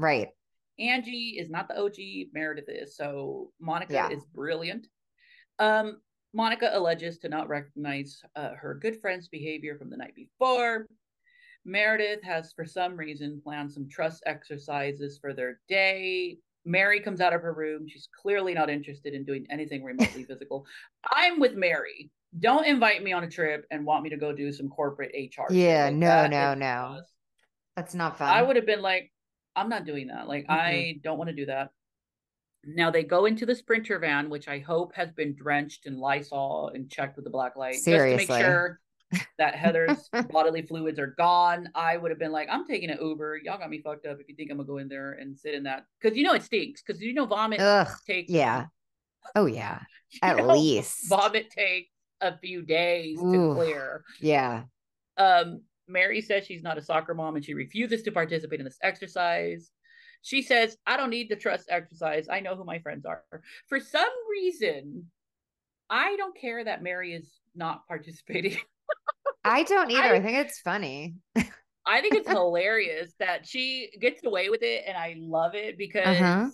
[0.00, 0.28] right.
[0.80, 2.96] Angie is not the OG, Meredith is.
[2.96, 4.08] So Monica yeah.
[4.10, 4.88] is brilliant.
[5.60, 6.00] Um,
[6.34, 10.86] Monica alleges to not recognize uh, her good friend's behavior from the night before.
[11.64, 16.38] Meredith has, for some reason, planned some trust exercises for their day.
[16.64, 17.86] Mary comes out of her room.
[17.88, 20.66] She's clearly not interested in doing anything remotely physical.
[21.10, 22.10] I'm with Mary.
[22.38, 25.52] Don't invite me on a trip and want me to go do some corporate HR.
[25.52, 27.00] Yeah, like no, no, no.
[27.76, 28.28] That's not fun.
[28.28, 29.12] I would have been like,
[29.54, 30.28] I'm not doing that.
[30.28, 30.52] Like, mm-hmm.
[30.52, 31.70] I don't want to do that.
[32.64, 36.70] Now they go into the sprinter van, which I hope has been drenched in Lysol
[36.74, 38.18] and checked with the black light, Seriously.
[38.18, 38.80] just to make sure
[39.38, 41.68] that Heather's bodily fluids are gone.
[41.74, 43.40] I would have been like, I'm taking an Uber.
[43.44, 45.54] Y'all got me fucked up if you think I'm gonna go in there and sit
[45.54, 48.66] in that because you know it stinks because you know vomit Ugh, takes yeah.
[49.34, 49.80] Oh yeah,
[50.22, 51.90] at know, least vomit takes
[52.20, 54.04] a few days Ooh, to clear.
[54.20, 54.64] Yeah.
[55.18, 58.78] Um, Mary says she's not a soccer mom and she refuses to participate in this
[58.82, 59.70] exercise.
[60.22, 62.28] She says, I don't need the trust exercise.
[62.30, 63.22] I know who my friends are.
[63.68, 65.10] For some reason,
[65.90, 68.56] I don't care that Mary is not participating.
[69.44, 70.14] I don't either.
[70.14, 71.16] I, I think it's funny.
[71.84, 76.16] I think it's hilarious that she gets away with it, and I love it because
[76.16, 76.48] uh-huh.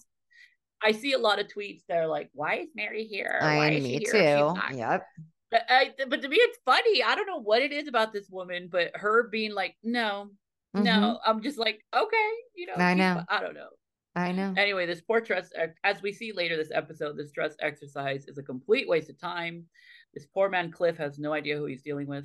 [0.83, 3.37] I see a lot of tweets that are like, "Why is Mary here?
[3.43, 5.05] Why I, me too." Yep.
[5.51, 7.03] But, I, but to me, it's funny.
[7.03, 10.31] I don't know what it is about this woman, but her being like, "No,
[10.77, 10.85] Mm-hmm.
[10.85, 13.23] No, I'm just like, okay, you know, I know.
[13.29, 13.69] I don't know.
[14.15, 14.53] I know.
[14.57, 15.55] Anyway, this poor trust,
[15.85, 19.65] as we see later this episode, this trust exercise is a complete waste of time.
[20.13, 22.25] This poor man Cliff has no idea who he's dealing with.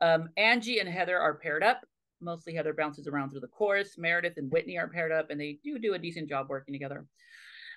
[0.00, 1.80] Um, Angie and Heather are paired up.
[2.20, 3.96] Mostly Heather bounces around through the course.
[3.96, 7.06] Meredith and Whitney are paired up, and they do do a decent job working together.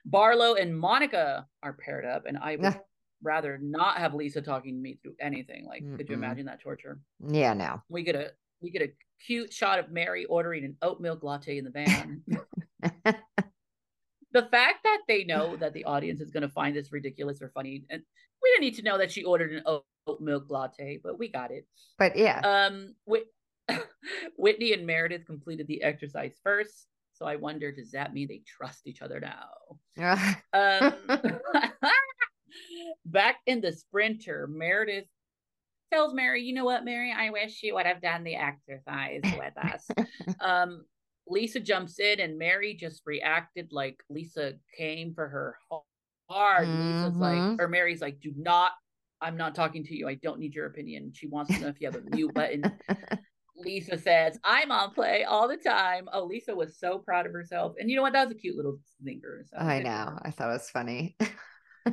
[0.06, 2.80] Barlow and Monica are paired up, and I would
[3.24, 5.66] rather not have Lisa talking to me through anything.
[5.66, 5.98] Like, Mm-mm.
[5.98, 7.00] could you imagine that torture?
[7.26, 7.82] Yeah, no.
[7.88, 8.32] We get a
[8.64, 8.92] we get a
[9.26, 12.24] cute shot of Mary ordering an oat milk latte in the van.
[14.32, 17.52] the fact that they know that the audience is going to find this ridiculous or
[17.54, 18.02] funny, and
[18.42, 19.84] we didn't need to know that she ordered an oat,
[20.20, 21.66] milk latte, but we got it.
[21.98, 22.96] But yeah, um,
[24.38, 26.88] Whitney and Meredith completed the exercise first.
[27.14, 29.48] So I wonder, does that mean they trust each other now?
[30.54, 30.94] um,
[33.06, 35.06] back in the sprinter, Meredith
[35.94, 39.54] tells Mary, you know what, Mary, I wish you would have done the exercise with
[39.58, 39.88] us.
[40.40, 40.86] um,
[41.28, 45.58] Lisa jumps in and Mary just reacted like Lisa came for her
[46.30, 46.68] hard.
[46.68, 47.04] Mm-hmm.
[47.04, 47.62] Lisa's like, mm-hmm.
[47.62, 48.72] or Mary's like, do not,
[49.22, 50.08] I'm not talking to you.
[50.08, 51.12] I don't need your opinion.
[51.14, 52.64] She wants to know if you have a mute button.
[53.56, 56.10] Lisa says, I'm on play all the time.
[56.12, 57.76] Oh, Lisa was so proud of herself.
[57.80, 58.14] And you know what?
[58.14, 59.48] That was a cute little zinger.
[59.48, 60.18] So I know.
[60.24, 61.16] I thought it was funny.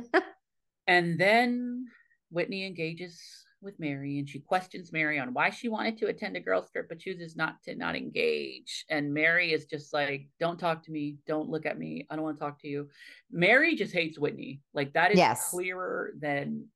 [0.87, 1.85] and then
[2.31, 3.21] Whitney engages
[3.61, 6.87] with Mary and she questions Mary on why she wanted to attend a girls trip
[6.89, 8.85] but chooses not to not engage.
[8.89, 11.17] And Mary is just like, "Don't talk to me.
[11.27, 12.07] Don't look at me.
[12.09, 12.89] I don't want to talk to you."
[13.31, 14.61] Mary just hates Whitney.
[14.73, 15.49] Like that is yes.
[15.49, 16.67] clearer than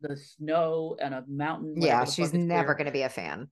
[0.00, 1.80] the snow and a mountain.
[1.80, 3.48] Yeah, she's never going to be a fan.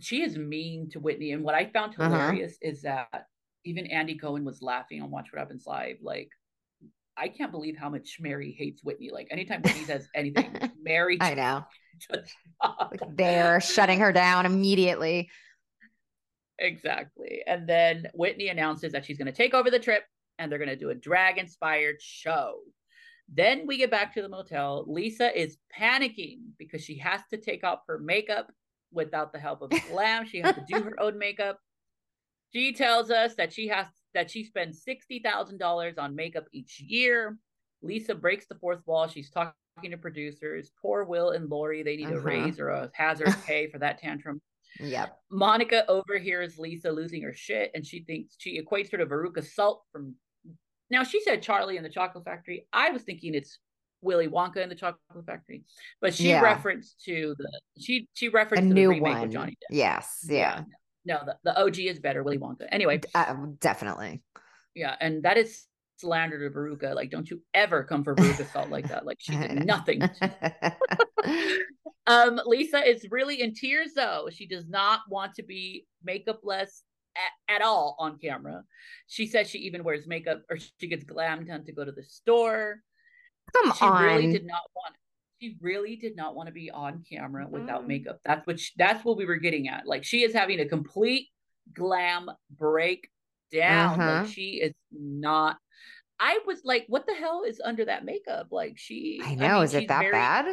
[0.00, 2.10] She is mean to Whitney, and what I found uh-huh.
[2.10, 2.70] hilarious uh-huh.
[2.70, 3.26] is that
[3.64, 6.30] even Andy Cohen was laughing on Watch What Happens Live, like
[7.16, 9.10] I can't believe how much Mary hates Whitney.
[9.12, 11.64] Like anytime Whitney says anything, Mary I know.
[13.08, 15.30] They're shutting her down immediately.
[16.58, 17.42] Exactly.
[17.46, 20.04] And then Whitney announces that she's going to take over the trip
[20.38, 22.58] and they're going to do a drag inspired show.
[23.32, 24.84] Then we get back to the motel.
[24.86, 28.50] Lisa is panicking because she has to take off her makeup
[28.92, 30.26] without the help of Glam.
[30.26, 31.58] She has to do her own makeup.
[32.52, 37.36] She tells us that she has that she spends $60,000 on makeup each year.
[37.82, 39.06] Lisa breaks the fourth wall.
[39.06, 39.52] She's talking
[39.90, 40.70] to producers.
[40.80, 42.16] Poor Will and Lori, they need uh-huh.
[42.16, 44.40] a raise or a hazard pay for that tantrum.
[44.80, 45.16] Yep.
[45.30, 49.84] Monica overhears Lisa losing her shit and she thinks she equates her to Veruca Salt
[49.92, 50.14] from
[50.90, 52.66] now she said Charlie in the Chocolate Factory.
[52.72, 53.58] I was thinking it's
[54.02, 55.64] Willy Wonka in the Chocolate Factory,
[56.00, 56.40] but she yeah.
[56.40, 59.30] referenced to the she she referenced a new one.
[59.30, 59.76] Johnny Depp.
[59.76, 60.34] Yes, yeah.
[60.58, 60.62] yeah.
[61.04, 62.66] No, the, the OG is better, Willy Wonka.
[62.70, 64.22] Anyway, uh, definitely.
[64.74, 65.64] Yeah, and that is
[65.98, 66.94] slander to Veruca.
[66.94, 69.06] Like, don't you ever come for Veruca salt like that.
[69.06, 70.02] Like, she did nothing.
[72.06, 74.28] um, Lisa is really in tears though.
[74.30, 76.80] She does not want to be makeupless
[77.16, 78.64] at, at all on camera.
[79.06, 82.02] She says she even wears makeup or she gets glam done to go to the
[82.02, 82.80] store.
[83.52, 84.02] Come she on.
[84.02, 84.96] really did not want
[85.44, 87.88] she really did not want to be on camera without mm-hmm.
[87.88, 88.20] makeup.
[88.24, 89.86] That's what she, that's what we were getting at.
[89.86, 91.28] Like she is having a complete
[91.74, 93.08] glam break
[93.52, 94.00] down.
[94.00, 94.22] Uh-huh.
[94.22, 95.58] Like she is not.
[96.18, 98.48] I was like, what the hell is under that makeup?
[98.50, 99.20] Like she.
[99.22, 99.46] I know.
[99.46, 100.46] I mean, is it that very, bad?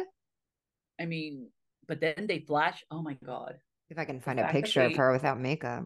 [1.00, 1.48] I mean,
[1.88, 2.84] but then they flash.
[2.90, 3.56] Oh my god!
[3.88, 5.84] If I can find a picture they, of her without makeup.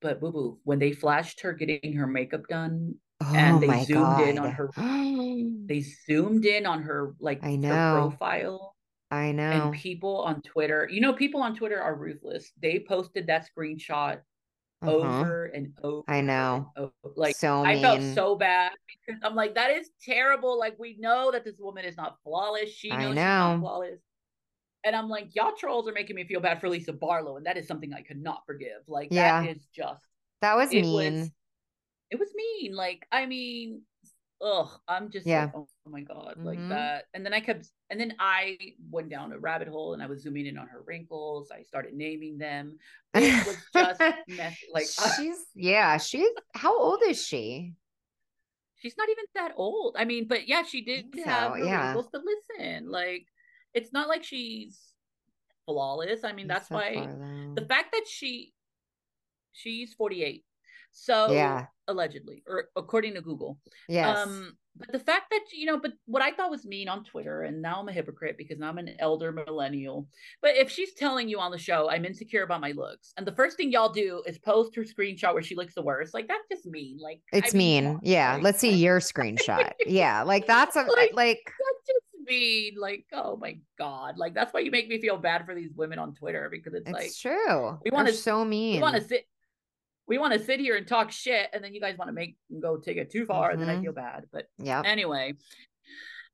[0.00, 4.02] But boo boo, when they flashed her getting her makeup done, Oh and they zoomed
[4.02, 4.28] God.
[4.28, 4.70] in on her.
[5.66, 8.76] they zoomed in on her like I know her profile.
[9.10, 9.50] I know.
[9.50, 12.52] And people on Twitter, you know, people on Twitter are ruthless.
[12.60, 14.20] They posted that screenshot
[14.82, 14.92] uh-huh.
[14.92, 16.04] over and over.
[16.08, 16.70] I know.
[16.76, 16.92] Over.
[17.16, 18.72] Like so I felt so bad
[19.06, 20.58] because I'm like, that is terrible.
[20.58, 22.70] Like we know that this woman is not flawless.
[22.70, 23.08] She knows know.
[23.08, 24.00] she's not flawless.
[24.84, 27.56] And I'm like, y'all trolls are making me feel bad for Lisa Barlow, and that
[27.56, 28.82] is something I could not forgive.
[28.86, 29.42] Like yeah.
[29.42, 30.02] that is just
[30.40, 31.20] that was mean.
[31.20, 31.30] Was,
[32.10, 32.74] it was mean.
[32.74, 33.82] Like, I mean,
[34.42, 35.44] ugh, I'm just yeah.
[35.44, 36.46] like, oh, oh my god, mm-hmm.
[36.46, 37.04] like that.
[37.14, 38.58] And then I kept, and then I
[38.90, 41.50] went down a rabbit hole, and I was zooming in on her wrinkles.
[41.50, 42.78] I started naming them.
[43.14, 44.66] It was just messy.
[44.72, 44.86] Like
[45.16, 46.28] she's, yeah, she's.
[46.54, 47.72] How old is she?
[48.76, 49.96] She's not even that old.
[49.98, 51.86] I mean, but yeah, she did have so, yeah.
[51.86, 52.90] wrinkles to listen.
[52.90, 53.26] Like,
[53.74, 54.78] it's not like she's
[55.66, 56.22] flawless.
[56.22, 57.08] I mean, that's so why
[57.54, 58.52] the fact that she
[59.52, 60.44] she's 48
[60.92, 63.58] so yeah, allegedly, or according to Google.
[63.88, 64.16] Yes.
[64.16, 67.42] Um, but the fact that you know, but what I thought was mean on Twitter,
[67.42, 70.06] and now I'm a hypocrite because now I'm an elder millennial.
[70.40, 73.32] But if she's telling you on the show I'm insecure about my looks, and the
[73.32, 76.46] first thing y'all do is post her screenshot where she looks the worst, like that's
[76.50, 76.98] just mean.
[77.00, 78.38] Like it's I mean, mean yeah.
[78.40, 79.72] Let's see your screenshot.
[79.86, 82.74] yeah, like that's a like, like that's just mean.
[82.78, 85.98] Like oh my god, like that's why you make me feel bad for these women
[85.98, 87.78] on Twitter because it's, it's like true.
[87.84, 88.76] We want to so mean.
[88.76, 89.26] We want to sit
[90.08, 92.36] we want to sit here and talk shit and then you guys want to make
[92.60, 93.52] go take it too far mm-hmm.
[93.52, 93.84] and then I mm-hmm.
[93.84, 94.24] feel bad.
[94.32, 94.82] But yeah.
[94.84, 95.34] Anyway.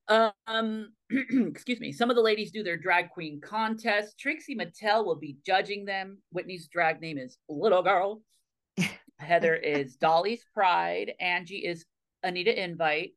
[0.08, 1.92] Um excuse me.
[1.92, 4.18] Some of the ladies do their drag queen contest.
[4.18, 6.18] Trixie Mattel will be judging them.
[6.30, 8.22] Whitney's drag name is Little Girl.
[9.18, 11.12] Heather is Dolly's Pride.
[11.20, 11.84] Angie is
[12.22, 13.12] Anita Invite.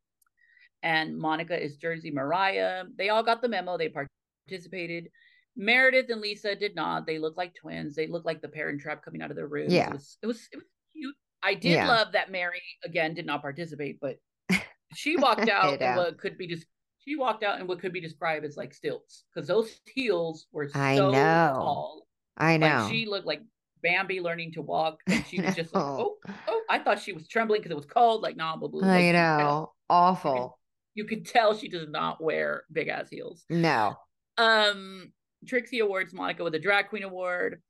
[0.83, 2.85] and Monica is Jersey Mariah.
[2.97, 3.77] They all got the memo.
[3.77, 5.09] They participated.
[5.57, 7.05] Meredith and Lisa did not.
[7.05, 7.95] They look like twins.
[7.95, 9.69] They look like the parent trap coming out of their room.
[9.69, 9.89] Yeah.
[9.89, 11.15] It was, it was, it was cute.
[11.43, 11.87] I did yeah.
[11.87, 14.17] love that Mary again did not participate, but
[14.95, 16.65] she walked out in what could be just
[16.99, 20.67] she walked out in what could be described as like stilts because those heels were
[20.69, 21.11] so I know.
[21.11, 22.07] tall.
[22.37, 22.67] I know.
[22.67, 23.41] Like she looked like
[23.81, 26.61] Bambi learning to walk, and she was just like, oh, oh.
[26.69, 28.21] I thought she was trembling because it was cold.
[28.21, 28.81] Like, nah, blah, blah.
[28.81, 29.71] Like, I know.
[29.89, 30.59] Awful.
[30.93, 33.45] You could, you could tell she does not wear big ass heels.
[33.49, 33.95] No.
[34.37, 35.11] Um,
[35.45, 37.61] Trixie awards Monica with a drag queen award.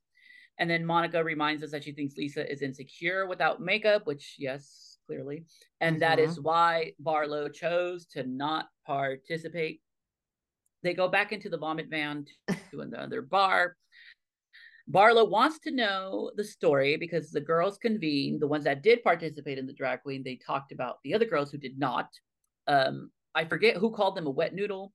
[0.59, 4.97] And then Monica reminds us that she thinks Lisa is insecure without makeup, which, yes,
[5.05, 5.45] clearly.
[5.81, 6.01] And mm-hmm.
[6.01, 6.43] that is mm-hmm.
[6.43, 9.81] why Barlow chose to not participate.
[10.83, 12.25] They go back into the vomit van
[12.71, 13.75] to another bar.
[14.87, 19.57] Barlow wants to know the story because the girls convened, the ones that did participate
[19.57, 22.07] in the drag queen, they talked about the other girls who did not.
[22.67, 24.93] Um, I forget who called them a wet noodle.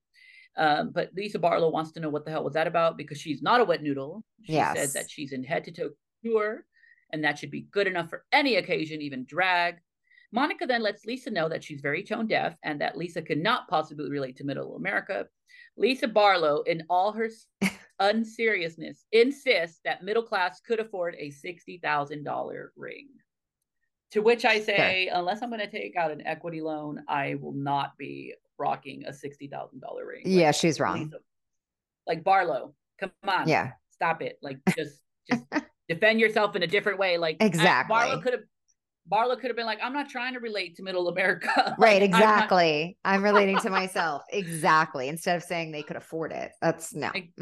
[0.57, 3.43] Um, but Lisa Barlow wants to know what the hell was that about because she's
[3.43, 4.23] not a wet noodle.
[4.43, 4.77] She yes.
[4.77, 5.91] said that she's in head to toe
[6.23, 6.65] pure
[7.13, 9.77] and that should be good enough for any occasion, even drag.
[10.33, 14.11] Monica then lets Lisa know that she's very tone deaf and that Lisa cannot possibly
[14.11, 15.27] relate to middle America.
[15.77, 17.29] Lisa Barlow, in all her
[18.01, 23.09] unseriousness, insists that middle class could afford a $60,000 ring.
[24.13, 27.55] To which I say, unless I'm going to take out an equity loan, I will
[27.55, 29.51] not be rocking a $60,000
[30.07, 30.23] ring.
[30.25, 31.05] Yeah, like, she's wrong.
[31.05, 31.17] Lisa,
[32.07, 33.49] like Barlow, come on.
[33.49, 33.73] Yeah.
[33.91, 34.39] Stop it.
[34.41, 35.45] Like just just
[35.89, 37.19] defend yourself in a different way.
[37.19, 37.93] Like exactly.
[37.93, 38.43] Barlow could have
[39.07, 41.75] Barlow could have been like, I'm not trying to relate to middle America.
[41.79, 42.97] right, exactly.
[43.05, 44.23] I'm, I'm, relating to myself.
[44.33, 45.09] Exactly.
[45.09, 46.53] Instead of saying they could afford it.
[46.63, 47.11] That's no.
[47.13, 47.33] Like,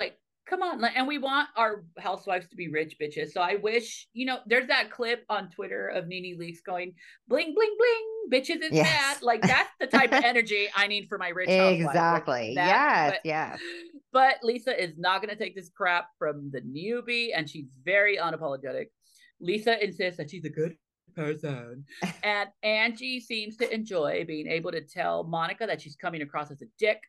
[0.00, 4.08] like come on and we want our housewives to be rich bitches so i wish
[4.12, 6.92] you know there's that clip on twitter of NeNe Leakes going
[7.28, 8.86] bling bling bling bitches is yes.
[8.86, 13.10] bad like that's the type of energy i need for my rich exactly like yes
[13.10, 13.60] but, yes
[14.12, 18.16] but lisa is not going to take this crap from the newbie and she's very
[18.16, 18.86] unapologetic
[19.40, 20.76] lisa insists that she's a good
[21.14, 21.84] person
[22.22, 26.62] and angie seems to enjoy being able to tell monica that she's coming across as
[26.62, 27.00] a dick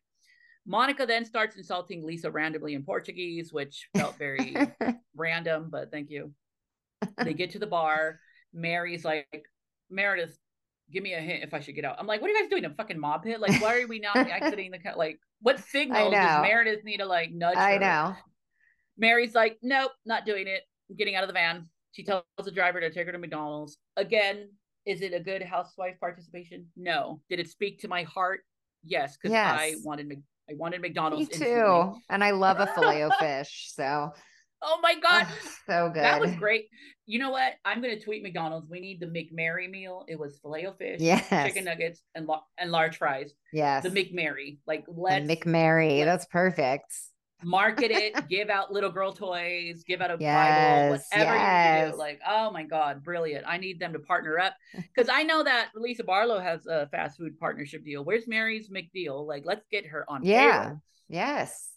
[0.66, 4.56] Monica then starts insulting Lisa randomly in Portuguese, which felt very
[5.14, 6.32] random, but thank you.
[7.22, 8.18] They get to the bar.
[8.52, 9.44] Mary's like,
[9.90, 10.38] Meredith,
[10.94, 11.96] give me a hint if I should get out.
[11.98, 12.64] I'm like, what are you guys doing?
[12.64, 13.40] A fucking mob hit?
[13.40, 14.94] Like, why are we not exiting the car?
[14.96, 17.56] Like, what signals does Meredith need to like nudge?
[17.56, 17.80] I her?
[17.80, 18.16] know.
[18.96, 20.62] Mary's like, nope, not doing it.
[20.88, 21.68] I'm getting out of the van.
[21.92, 23.76] She tells the driver to take her to McDonald's.
[23.96, 24.48] Again,
[24.86, 26.66] is it a good housewife participation?
[26.76, 27.20] No.
[27.28, 28.40] Did it speak to my heart?
[28.84, 29.58] Yes, because yes.
[29.58, 31.30] I wanted I wanted McDonald's.
[31.30, 31.44] Me too.
[31.44, 32.00] Instantly.
[32.10, 33.70] And I love a filet of fish.
[33.74, 34.12] So
[34.64, 35.26] Oh my god.
[35.28, 36.02] Oh, so good.
[36.02, 36.68] That was great.
[37.06, 37.52] You know what?
[37.64, 38.68] I'm gonna tweet McDonald's.
[38.68, 40.04] We need the McMary meal.
[40.08, 41.28] It was filet of fish, yes.
[41.28, 43.32] chicken nuggets, and and large fries.
[43.52, 43.82] Yes.
[43.82, 44.58] The McMary.
[44.66, 45.98] Like let's McMary.
[45.98, 46.94] Let's, That's perfect
[47.44, 51.86] market it, give out little girl toys, give out a yes, Bible, whatever yes.
[51.86, 51.98] you do.
[51.98, 53.44] Like, oh my God, brilliant.
[53.46, 54.54] I need them to partner up.
[54.74, 58.04] Because I know that Lisa Barlow has a fast food partnership deal.
[58.04, 59.26] Where's Mary's McDeal?
[59.26, 60.24] Like, let's get her on.
[60.24, 60.62] Yeah.
[60.62, 60.82] Payroll.
[61.08, 61.68] Yes.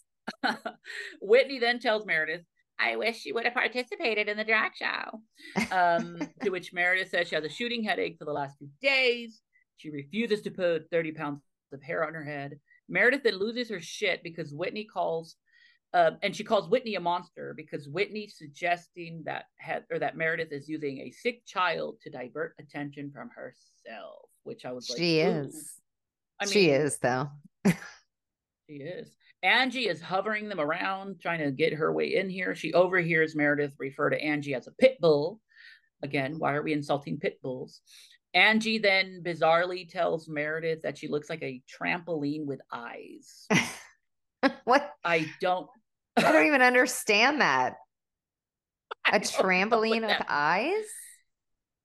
[1.22, 2.42] Whitney then tells Meredith,
[2.78, 5.20] I wish she would have participated in the drag show.
[5.72, 9.40] Um, to which Meredith says she has a shooting headache for the last few days.
[9.76, 11.40] She refuses to put 30 pounds
[11.72, 12.58] of hair on her head.
[12.88, 15.36] Meredith then loses her shit because Whitney calls
[15.94, 20.52] uh, and she calls Whitney a monster because Whitney's suggesting that had or that Meredith
[20.52, 25.20] is using a sick child to divert attention from herself, which I was like, she
[25.20, 25.80] is.
[26.40, 27.30] I mean, she is though.
[27.66, 29.16] she is.
[29.42, 32.54] Angie is hovering them around, trying to get her way in here.
[32.54, 35.40] She overhears Meredith refer to Angie as a pit bull.
[36.02, 37.80] Again, why are we insulting pit bulls?
[38.34, 43.46] Angie then bizarrely tells Meredith that she looks like a trampoline with eyes.
[44.64, 44.92] what?
[45.04, 45.68] I don't
[46.24, 47.76] I don't even understand that.
[49.12, 50.84] A trampoline with eyes?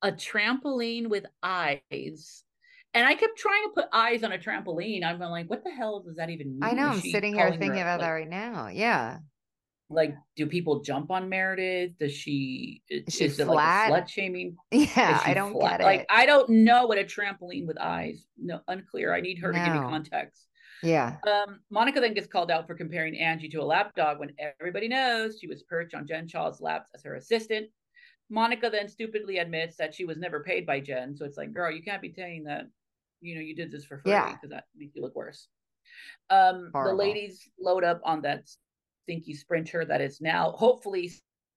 [0.01, 2.43] A trampoline with eyes.
[2.93, 5.03] And I kept trying to put eyes on a trampoline.
[5.03, 6.63] I'm like, what the hell does that even mean?
[6.63, 6.89] I know.
[6.89, 8.67] I'm sitting here thinking her, about like, that right now.
[8.67, 9.17] Yeah.
[9.89, 11.97] Like, do people jump on Meredith?
[11.99, 13.91] Does she is she is flat?
[13.91, 14.55] Like slut shaming?
[14.71, 15.79] Yeah, I don't flat?
[15.79, 15.83] get it.
[15.83, 18.25] Like, I don't know what a trampoline with eyes.
[18.37, 19.13] No, unclear.
[19.13, 19.59] I need her no.
[19.59, 20.47] to give me context.
[20.81, 21.15] Yeah.
[21.27, 25.39] Um, Monica then gets called out for comparing Angie to a lapdog when everybody knows
[25.39, 27.67] she was perched on Jen Shah's laps as her assistant.
[28.29, 31.15] Monica then stupidly admits that she was never paid by Jen.
[31.15, 32.65] So it's like, girl, you can't be saying that,
[33.24, 34.49] you know, you did this for free because yeah.
[34.49, 35.47] that makes you look worse.
[36.30, 38.43] Um, the ladies load up on that
[39.03, 41.11] stinky sprinter that is now hopefully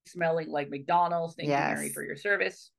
[0.06, 1.34] smelling like McDonald's.
[1.34, 1.70] Thank yes.
[1.70, 2.70] you, Mary, for your service.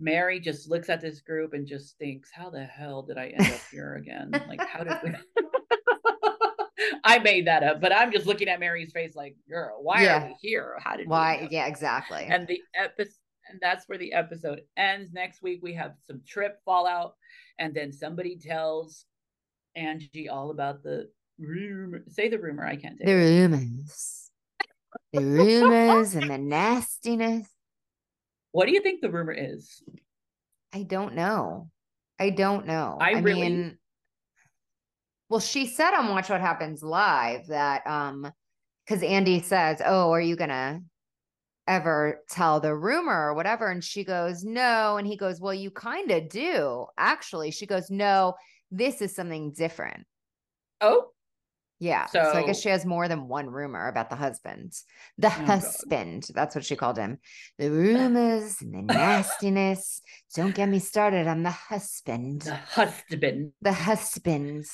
[0.00, 3.52] Mary just looks at this group and just thinks, "How the hell did I end
[3.52, 4.30] up here again?
[4.48, 5.12] Like, how did we?"
[7.04, 10.22] I made that up, but I'm just looking at Mary's face, like, "Girl, why yeah.
[10.22, 10.76] are we here?
[10.82, 12.26] How did why?" Yeah, exactly.
[12.28, 13.14] And the episode,
[13.50, 15.12] and that's where the episode ends.
[15.12, 17.14] Next week we have some trip fallout,
[17.58, 19.04] and then somebody tells
[19.74, 22.02] Angie all about the rumor.
[22.08, 22.64] Say the rumor.
[22.64, 24.30] I can't say the rumors.
[25.12, 27.48] the rumors and the nastiness.
[28.52, 29.82] What do you think the rumor is?
[30.72, 31.70] I don't know.
[32.18, 32.98] I don't know.
[33.00, 33.78] I, I really mean,
[35.28, 38.30] well, she said on Watch What Happens Live that um
[38.86, 40.80] because Andy says, Oh, are you gonna
[41.68, 43.68] ever tell the rumor or whatever?
[43.68, 44.96] And she goes, No.
[44.96, 46.86] And he goes, Well, you kind of do.
[46.96, 48.34] Actually, she goes, No,
[48.70, 50.04] this is something different.
[50.80, 51.10] Oh,
[51.80, 52.06] yeah.
[52.06, 54.72] So, so, I guess she has more than one rumor about the husband.
[55.16, 56.24] The oh husband.
[56.26, 56.34] God.
[56.34, 57.18] That's what she called him.
[57.58, 60.00] The rumors and the nastiness.
[60.34, 62.42] Don't get me started on the husband.
[62.42, 63.52] The husband.
[63.62, 64.70] The husbands.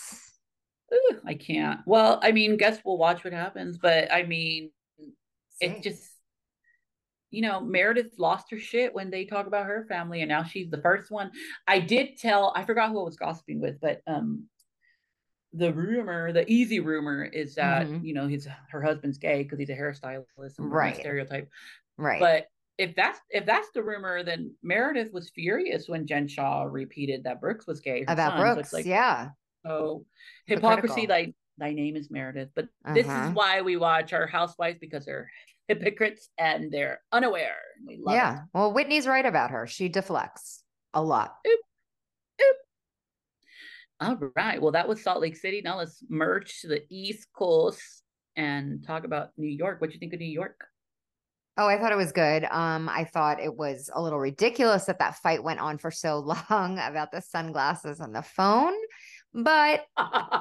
[0.95, 1.81] Ooh, I can't.
[1.87, 3.77] Well, I mean, guess we'll watch what happens.
[3.77, 4.71] But I mean,
[5.61, 6.03] it just
[7.35, 10.71] you know, Meredith lost her shit when they talk about her family, and now she's
[10.71, 11.31] the first one.
[11.67, 14.45] I did tell, I forgot who I was gossiping with, but um,
[15.53, 18.05] the rumor, the easy rumor is that mm-hmm.
[18.05, 20.97] you know his her husband's gay because he's a hairstylist, and right?
[20.97, 21.49] Stereotype,
[21.97, 22.21] right?
[22.21, 22.47] But
[22.79, 27.41] if that's if that's the rumor, then Meredith was furious when Jen Shah repeated that
[27.41, 28.41] Brooks was gay about son.
[28.41, 28.71] Brooks.
[28.71, 29.31] So like, yeah.
[29.65, 30.05] So
[30.47, 32.95] hypocrisy, like thy name is Meredith, but uh-huh.
[32.95, 33.31] this is uh-huh.
[33.33, 35.31] why we watch our housewives because they're
[35.69, 37.57] hypocrites and they're unaware.
[37.87, 38.35] We love yeah.
[38.37, 38.43] It.
[38.53, 39.67] Well, Whitney's right about her.
[39.67, 40.63] She deflects
[40.93, 41.37] a lot.
[41.47, 41.61] Oop.
[42.41, 42.57] Oop.
[44.01, 44.61] All right.
[44.61, 45.63] Well, that was Salt Lake City.
[45.63, 48.03] Now let's merge to the East Coast
[48.37, 49.81] and talk about New York.
[49.81, 50.65] What do you think of New York?
[51.57, 52.45] Oh, I thought it was good.
[52.45, 56.19] Um, I thought it was a little ridiculous that that fight went on for so
[56.51, 58.75] long about the sunglasses on the phone,
[59.33, 59.87] but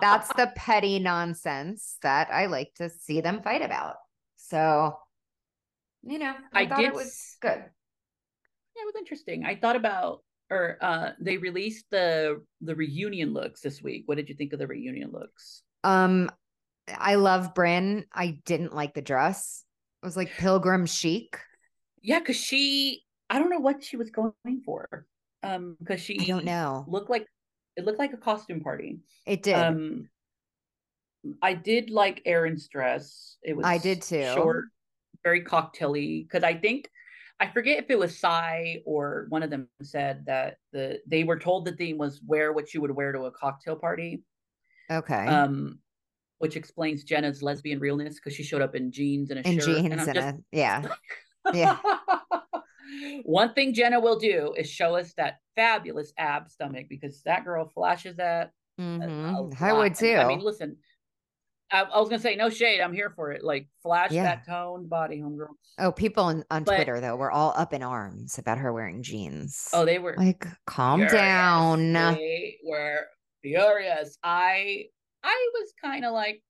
[0.01, 3.97] that's the petty nonsense that I like to see them fight about.
[4.37, 4.97] So,
[6.03, 7.57] you know, I, I thought did, it was good.
[7.57, 9.45] Yeah, it was interesting.
[9.45, 14.03] I thought about or uh they released the the reunion looks this week.
[14.05, 15.63] What did you think of the reunion looks?
[15.83, 16.29] Um
[16.95, 18.05] I love Brynn.
[18.13, 19.63] I didn't like the dress.
[20.01, 21.39] It was like pilgrim chic.
[22.01, 25.07] Yeah, because she I don't know what she was going for.
[25.41, 26.85] Um, because she I don't know.
[26.87, 27.25] Looked like
[27.75, 28.99] it looked like a costume party.
[29.25, 29.55] It did.
[29.55, 30.09] Um
[31.41, 33.37] I did like Erin's dress.
[33.43, 34.25] It was I did too.
[34.33, 34.65] Short,
[35.23, 36.27] very cocktaily.
[36.27, 36.89] Because I think
[37.39, 41.39] I forget if it was Sai or one of them said that the they were
[41.39, 44.23] told the theme was wear what you would wear to a cocktail party.
[44.91, 45.25] Okay.
[45.27, 45.79] Um,
[46.39, 49.65] which explains Jenna's lesbian realness because she showed up in jeans and a in shirt.
[49.65, 50.87] jeans and, and a, yeah,
[51.53, 51.77] yeah.
[53.23, 57.71] One thing Jenna will do is show us that fabulous ab stomach because that girl
[57.73, 58.51] flashes that.
[58.79, 59.63] Mm-hmm.
[59.63, 60.15] I would too.
[60.15, 60.77] I mean, listen,
[61.73, 62.79] I, I, was gonna say no shade.
[62.79, 63.43] I'm here for it.
[63.43, 64.23] Like flash yeah.
[64.23, 65.47] that toned body, homegirl.
[65.79, 69.01] Oh, people on, on but, Twitter though were all up in arms about her wearing
[69.01, 69.69] jeans.
[69.73, 71.13] Oh, they were like, calm furious.
[71.13, 71.93] down.
[71.93, 73.07] They were
[73.41, 74.17] furious.
[74.23, 74.85] I
[75.23, 76.43] I was kind of like,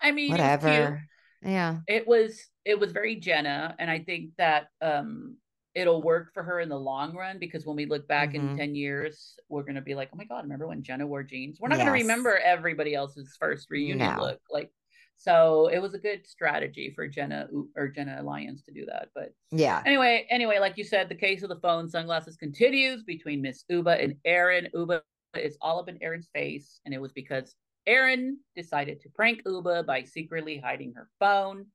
[0.00, 1.06] I mean, whatever.
[1.40, 5.36] It yeah, it was it was very Jenna, and I think that um
[5.74, 8.50] it'll work for her in the long run because when we look back mm-hmm.
[8.50, 11.22] in 10 years, we're going to be like, oh my God, remember when Jenna wore
[11.22, 11.58] jeans?
[11.60, 11.86] We're not yes.
[11.86, 14.20] going to remember everybody else's first reunion no.
[14.20, 14.40] look.
[14.50, 14.70] Like,
[15.16, 19.08] so it was a good strategy for Jenna or Jenna Lyons to do that.
[19.14, 19.82] But yeah.
[19.86, 24.02] Anyway, anyway, like you said, the case of the phone sunglasses continues between Miss Ubah
[24.02, 24.68] and Erin.
[24.74, 25.00] Ubah
[25.36, 27.54] is all up in Erin's face, and it was because
[27.86, 31.66] Erin decided to prank Ubah by secretly hiding her phone.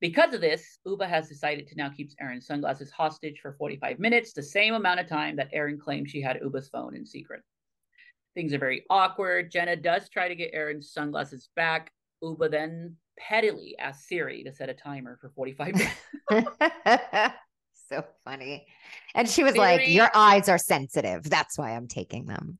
[0.00, 4.32] Because of this, Ubah has decided to now keep Erin's sunglasses hostage for 45 minutes,
[4.32, 7.42] the same amount of time that Erin claimed she had Ubah's phone in secret.
[8.34, 9.50] Things are very awkward.
[9.50, 11.92] Jenna does try to get Erin's sunglasses back.
[12.24, 15.94] Ubah then pettily asks Siri to set a timer for 45 minutes.
[17.88, 18.66] so funny.
[19.14, 21.24] And she was Siri, like, Your eyes are sensitive.
[21.24, 22.58] That's why I'm taking them.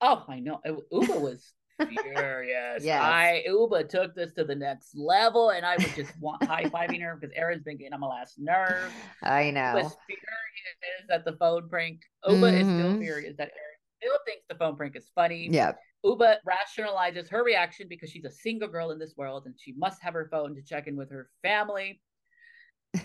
[0.00, 0.60] Oh, I know.
[0.66, 2.82] Ubah was furious.
[2.84, 3.02] yes.
[3.02, 6.12] I Ubah took this to the next level, and I was just
[6.42, 8.92] high fiving her because Erin's been getting on my last nerve.
[9.22, 9.74] I know.
[9.74, 12.00] Was furious that the phone prank.
[12.24, 12.44] Ubah mm-hmm.
[12.44, 13.00] is still mm-hmm.
[13.00, 15.48] furious that Erin still thinks the phone prank is funny.
[15.50, 15.72] Yeah.
[16.04, 20.02] Ubah rationalizes her reaction because she's a single girl in this world and she must
[20.02, 22.00] have her phone to check in with her family.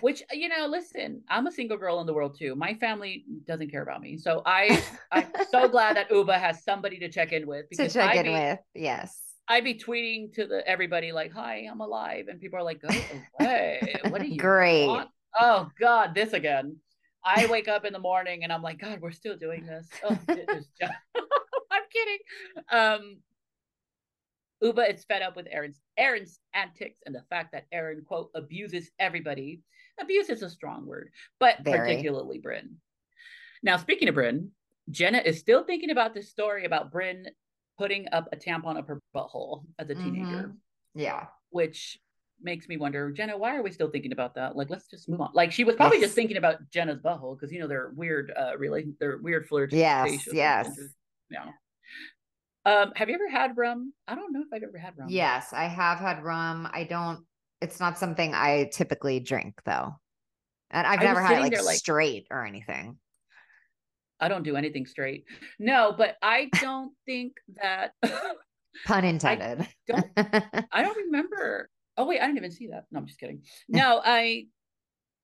[0.01, 2.55] Which you know, listen, I'm a single girl in the world too.
[2.55, 6.99] My family doesn't care about me, so I I'm so glad that Ubah has somebody
[6.99, 7.65] to check in with.
[7.69, 9.19] Because to check I'd in be, with, yes.
[9.47, 12.89] I'd be tweeting to the everybody like, "Hi, I'm alive," and people are like, "Go
[13.39, 13.95] away!
[14.09, 14.87] What are you?" Great.
[14.87, 15.09] Want?
[15.39, 16.77] Oh God, this again.
[17.23, 19.87] I wake up in the morning and I'm like, God, we're still doing this.
[20.03, 20.69] Oh, just...
[20.81, 22.17] I'm kidding.
[22.71, 23.17] Um,
[24.63, 28.89] Ubah is fed up with Erin's Erin's antics and the fact that Erin quote abuses
[28.99, 29.61] everybody.
[30.01, 31.79] Abuse is a strong word, but Very.
[31.79, 32.75] particularly Brynn.
[33.63, 34.49] Now, speaking of Brynn,
[34.89, 37.25] Jenna is still thinking about this story about Brynn
[37.77, 40.47] putting up a tampon up her butthole as a teenager.
[40.47, 40.99] Mm-hmm.
[40.99, 41.25] Yeah.
[41.49, 41.97] Which
[42.41, 44.55] makes me wonder, Jenna, why are we still thinking about that?
[44.55, 45.29] Like, let's just move on.
[45.33, 46.07] Like, she was probably yes.
[46.07, 49.73] just thinking about Jenna's butthole because you know they're weird, uh, really, they're weird flirts.
[49.73, 50.69] Yes, yes,
[51.29, 51.45] yeah.
[52.65, 53.93] Um, have you ever had rum?
[54.07, 55.09] I don't know if I've ever had rum.
[55.09, 56.67] Yes, I have had rum.
[56.71, 57.25] I don't.
[57.61, 59.95] It's not something I typically drink though,
[60.71, 62.97] and I've I never had it like, like straight or anything.
[64.19, 65.25] I don't do anything straight.
[65.59, 67.93] No, but I don't think that
[68.85, 69.61] pun intended.
[69.61, 70.07] I don't
[70.71, 71.69] I don't remember.
[71.97, 72.85] Oh wait, I didn't even see that.
[72.91, 73.41] No, I'm just kidding.
[73.69, 74.47] No, I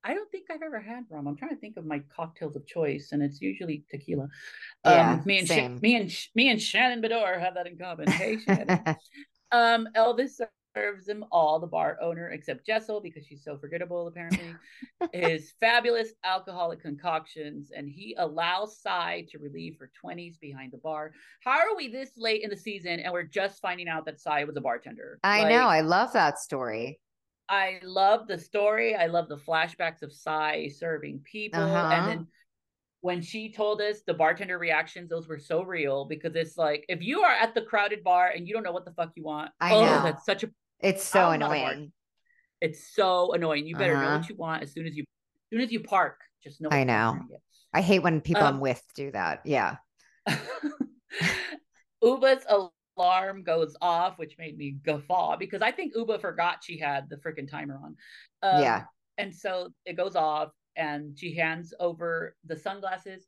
[0.03, 1.27] I don't think I've ever had rum.
[1.27, 4.27] I'm trying to think of my cocktails of choice, and it's usually tequila.
[4.85, 5.77] Yeah, um, me and same.
[5.77, 8.07] Sh- me and Sh- me and Shannon Beador have that in common.
[8.07, 8.83] Hey, Shannon.
[9.51, 10.39] um, Elvis
[10.75, 14.55] serves them all, the bar owner, except Jessel, because she's so forgettable, apparently,
[15.13, 21.11] his fabulous alcoholic concoctions, and he allows Sai to relieve her 20s behind the bar.
[21.43, 24.43] How are we this late in the season and we're just finding out that Sai
[24.43, 25.19] was a bartender?
[25.23, 25.67] I like, know.
[25.67, 26.99] I love that story.
[27.47, 28.95] I love the story.
[28.95, 31.61] I love the flashbacks of Sai serving people.
[31.61, 31.93] Uh-huh.
[31.93, 32.27] And then
[33.01, 37.03] when she told us the bartender reactions, those were so real because it's like if
[37.03, 39.51] you are at the crowded bar and you don't know what the fuck you want,
[39.61, 40.49] I oh, know that's such a
[40.85, 41.91] it's so annoying.
[42.61, 43.67] It's so annoying.
[43.67, 44.03] You better uh-huh.
[44.03, 46.19] know what you want as soon as you as soon as you park.
[46.43, 46.69] Just know.
[46.71, 47.19] I know.
[47.73, 49.41] I hate when people um, I'm with do that.
[49.45, 49.75] Yeah.
[52.03, 52.45] Ubah's
[52.97, 57.17] alarm goes off, which made me guffaw because I think Ubah forgot she had the
[57.17, 57.95] freaking timer on.
[58.41, 58.83] Um, yeah.
[59.17, 63.25] And so it goes off, and she hands over the sunglasses.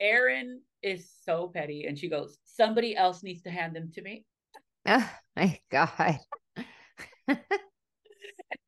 [0.00, 4.24] Erin is so petty, and she goes, "Somebody else needs to hand them to me."
[4.86, 6.18] Oh my god.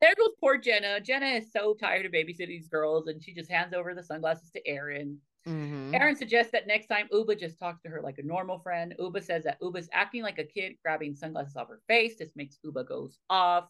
[0.01, 0.99] there goes poor Jenna.
[0.99, 4.51] Jenna is so tired of babysitting these girls, and she just hands over the sunglasses
[4.51, 5.17] to Erin.
[5.47, 5.93] Mm-hmm.
[5.93, 8.95] Erin suggests that next time Ubah just talks to her like a normal friend.
[8.99, 12.17] Ubah says that Ubah's acting like a kid, grabbing sunglasses off her face.
[12.17, 13.69] This makes Ubah goes off.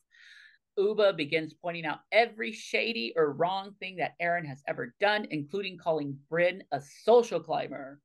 [0.80, 5.78] Ubah begins pointing out every shady or wrong thing that Erin has ever done, including
[5.78, 8.00] calling Brynn a social climber.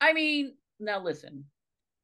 [0.00, 1.44] I mean, now listen,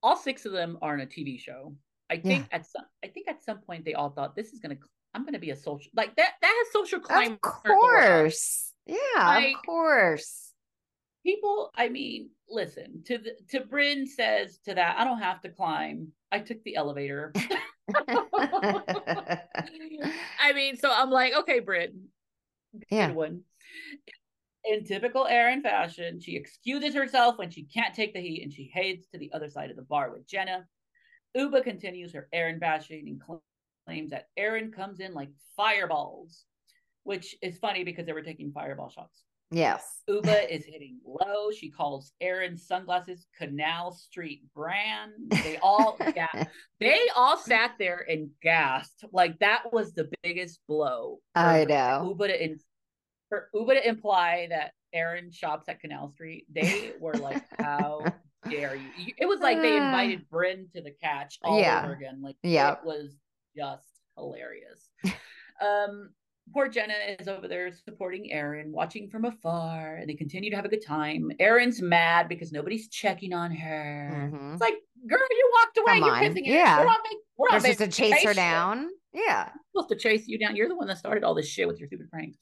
[0.02, 1.74] all six of them are in a TV show.
[2.12, 2.58] I think yeah.
[2.58, 4.76] at some I think at some point they all thought this is gonna
[5.14, 7.34] I'm gonna be a social like that that has social climber.
[7.34, 8.74] Of course.
[8.86, 10.52] Yeah, like, of course.
[11.24, 15.48] People, I mean, listen, to the to Brynn says to that, I don't have to
[15.48, 16.08] climb.
[16.30, 17.32] I took the elevator.
[17.94, 19.52] I
[20.54, 22.06] mean, so I'm like, okay, Brynn.
[22.90, 23.08] Yeah.
[23.08, 23.42] Good one.
[24.64, 28.70] In typical Erin fashion, she excuses herself when she can't take the heat and she
[28.72, 30.66] heads to the other side of the bar with Jenna.
[31.36, 33.40] Ubah continues her Erin bashing and
[33.86, 36.44] claims that Erin comes in like fireballs,
[37.04, 39.22] which is funny because they were taking fireball shots.
[39.50, 40.02] Yes.
[40.08, 41.50] Ubah is hitting low.
[41.50, 45.12] She calls Erin's sunglasses Canal Street brand.
[45.30, 46.44] They all yeah,
[46.80, 49.04] they all sat there and gasped.
[49.12, 51.18] Like that was the biggest blow.
[51.34, 52.14] I know.
[52.16, 52.58] Ubah to in,
[53.28, 58.04] for Ubah to imply that Erin shops at Canal Street, they were like, How
[58.48, 59.12] dare you?
[59.18, 61.82] It was like they invited Brynn to the catch all yeah.
[61.84, 62.20] over again.
[62.22, 62.72] Like yeah.
[62.72, 63.16] it was
[63.56, 63.86] just
[64.16, 64.88] hilarious.
[65.60, 66.10] um
[66.52, 70.64] poor Jenna is over there supporting Erin, watching from afar, and they continue to have
[70.64, 71.30] a good time.
[71.38, 74.30] Erin's mad because nobody's checking on her.
[74.32, 74.52] Mm-hmm.
[74.52, 74.74] It's like,
[75.06, 76.00] girl, you walked away.
[76.00, 76.22] Come You're on.
[76.22, 76.80] pissing yeah.
[76.80, 76.98] We're on,
[77.36, 78.88] we're on supposed to chase her down.
[79.12, 79.50] Yeah.
[79.72, 80.56] supposed to chase you down.
[80.56, 82.36] You're the one that started all this shit with your stupid prank.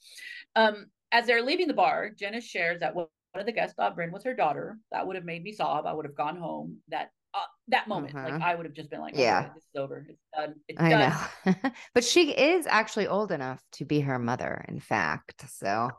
[0.55, 2.95] Um, as they're leaving the bar, Jenna shares that
[3.39, 4.77] of the guests thought Brynn was her daughter.
[4.91, 5.85] That would have made me sob.
[5.85, 6.77] I would have gone home.
[6.89, 7.39] That uh,
[7.69, 8.13] that moment.
[8.13, 8.43] Like mm-hmm.
[8.43, 10.05] I would have just been like, okay, yeah, this is over.
[10.09, 10.55] It's done.
[10.67, 11.13] It's I done.
[11.45, 11.71] know.
[11.93, 15.49] but she is actually old enough to be her mother, in fact.
[15.49, 15.89] So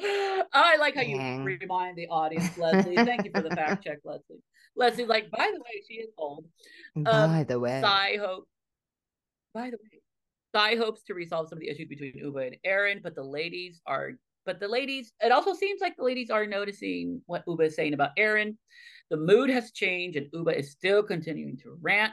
[0.00, 1.44] I like how Dang.
[1.44, 2.96] you remind the audience, Leslie.
[2.96, 4.42] Thank you for the fact check, Leslie.
[4.76, 6.46] Leslie, like, by the way, she is old.
[6.96, 7.80] Um, by the way.
[7.80, 8.48] Sai hope.
[9.52, 10.00] By the way,
[10.54, 13.80] Sai hopes to resolve some of the issues between Ubah and Erin, but the ladies
[13.86, 14.12] are
[14.44, 17.94] but the ladies, it also seems like the ladies are noticing what Ubah is saying
[17.94, 18.58] about Erin.
[19.10, 22.12] The mood has changed, and Ubah is still continuing to rant.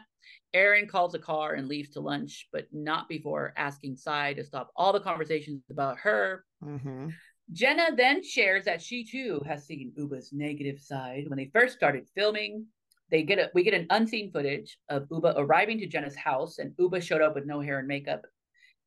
[0.54, 4.72] Erin calls a car and leaves to lunch, but not before asking Sai to stop
[4.76, 6.46] all the conversations about her.
[6.64, 7.10] Mm-hmm.
[7.54, 11.26] Jenna then shares that she too has seen Ubah's negative side.
[11.28, 12.66] When they first started filming,
[13.10, 16.72] they get a we get an unseen footage of Ubah arriving to Jenna's house, and
[16.78, 18.22] Ubah showed up with no hair and makeup.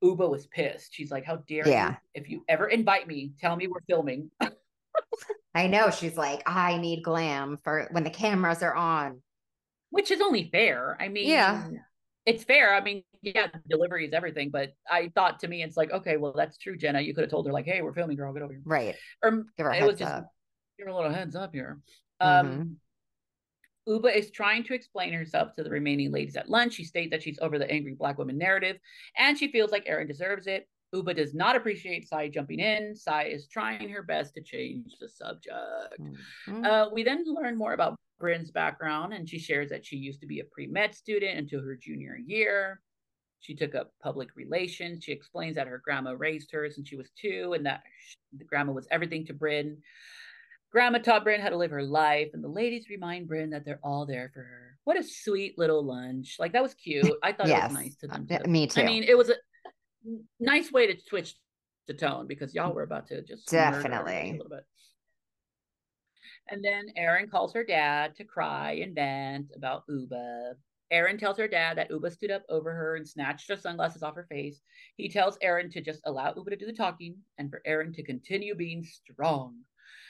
[0.04, 0.94] Ubah was pissed.
[0.94, 1.90] She's like, How dare yeah.
[1.90, 1.96] you?
[2.14, 4.30] If you ever invite me, tell me we're filming.
[5.54, 5.90] I know.
[5.90, 9.20] She's like, I need glam for when the cameras are on.
[9.90, 10.96] Which is only fair.
[11.00, 11.68] I mean, yeah.
[12.26, 12.74] It's fair.
[12.74, 16.32] I mean, yeah, delivery is everything, but I thought to me, it's like, okay, well,
[16.34, 17.00] that's true, Jenna.
[17.00, 18.62] You could have told her, like, hey, we're filming, girl, get over here.
[18.64, 18.94] Right.
[19.22, 20.32] Or give her it was just up.
[20.78, 21.80] give her a little heads up here.
[22.20, 22.72] Um, mm-hmm.
[23.88, 26.74] Ubah is trying to explain herself to the remaining ladies at lunch.
[26.74, 28.78] She states that she's over the angry black woman narrative
[29.18, 30.68] and she feels like Erin deserves it.
[30.94, 32.94] Ubah does not appreciate Sai jumping in.
[32.94, 36.00] Sai is trying her best to change the subject.
[36.00, 36.64] Mm-hmm.
[36.64, 40.26] Uh, we then learn more about Brynn's background, and she shares that she used to
[40.26, 42.80] be a pre med student until her junior year.
[43.40, 45.04] She took up public relations.
[45.04, 47.82] She explains that her grandma raised her since she was two, and that
[48.38, 49.78] the grandma was everything to Brynn.
[50.74, 53.78] Grandma taught Brynn how to live her life, and the ladies remind Brynn that they're
[53.84, 54.76] all there for her.
[54.82, 56.34] What a sweet little lunch.
[56.40, 57.12] Like that was cute.
[57.22, 57.70] I thought yes.
[57.70, 58.26] it was nice to uh, them.
[58.26, 58.50] Too.
[58.50, 58.80] Me too.
[58.80, 59.36] I mean, it was a
[60.40, 61.36] nice way to switch
[61.86, 64.64] the tone because y'all were about to just definitely a little bit.
[66.50, 70.54] And then Erin calls her dad to cry and vent about Ubah.
[70.90, 74.16] Erin tells her dad that Ubah stood up over her and snatched her sunglasses off
[74.16, 74.60] her face.
[74.96, 78.02] He tells Erin to just allow Ubah to do the talking and for Erin to
[78.02, 79.54] continue being strong.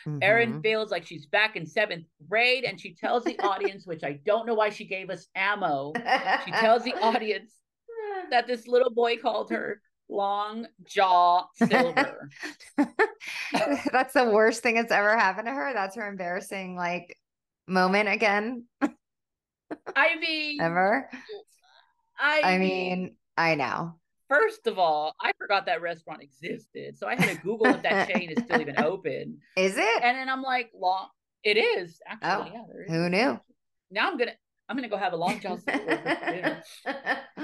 [0.07, 0.19] Mm-hmm.
[0.23, 4.21] Erin feels like she's back in seventh grade and she tells the audience, which I
[4.25, 5.93] don't know why she gave us ammo.
[6.45, 7.53] She tells the audience
[8.31, 12.29] that this little boy called her long jaw silver.
[13.93, 15.73] that's the worst thing that's ever happened to her.
[15.73, 17.17] That's her embarrassing like
[17.67, 18.65] moment again.
[19.97, 21.09] I mean, ever.
[22.19, 23.95] I, I mean, mean, I know.
[24.29, 26.99] First of all, I forgot that restaurant existed.
[26.99, 29.39] So I had to Google if that chain is still even open.
[29.57, 30.03] Is it?
[30.03, 31.09] And then I'm like, long
[31.45, 32.53] it is actually.
[32.55, 33.39] Oh, yeah, who knew?
[33.91, 34.33] Now I'm gonna
[34.69, 36.63] I'm gonna go have a long john silver.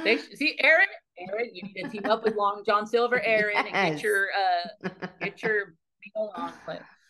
[0.05, 0.89] they see Erin,
[1.19, 3.66] Erin, you need to team up with Long John Silver, Erin, yes.
[3.73, 4.89] and get your uh
[5.20, 5.74] get your
[6.16, 6.52] meal on.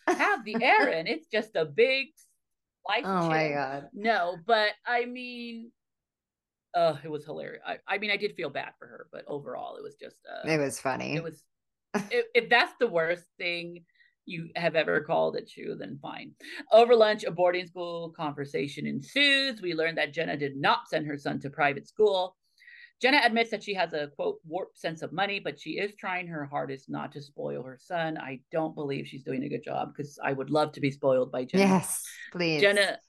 [0.07, 1.07] Have the Erin.
[1.07, 2.07] It's just a big
[2.87, 3.03] life.
[3.05, 3.87] Oh my god.
[3.93, 5.71] No, but I mean,
[6.73, 7.61] uh, it was hilarious.
[7.65, 10.17] I, I mean, I did feel bad for her, but overall, it was just.
[10.27, 11.15] Uh, it was funny.
[11.15, 11.43] It was.
[12.09, 13.83] if, if that's the worst thing
[14.25, 16.31] you have ever called it true, then fine.
[16.71, 19.61] Over lunch, a boarding school conversation ensues.
[19.61, 22.37] We learn that Jenna did not send her son to private school.
[23.01, 26.27] Jenna admits that she has a quote warped sense of money, but she is trying
[26.27, 28.17] her hardest not to spoil her son.
[28.17, 31.31] I don't believe she's doing a good job because I would love to be spoiled
[31.31, 31.63] by Jenna.
[31.63, 32.61] Yes, please.
[32.61, 32.99] Jenna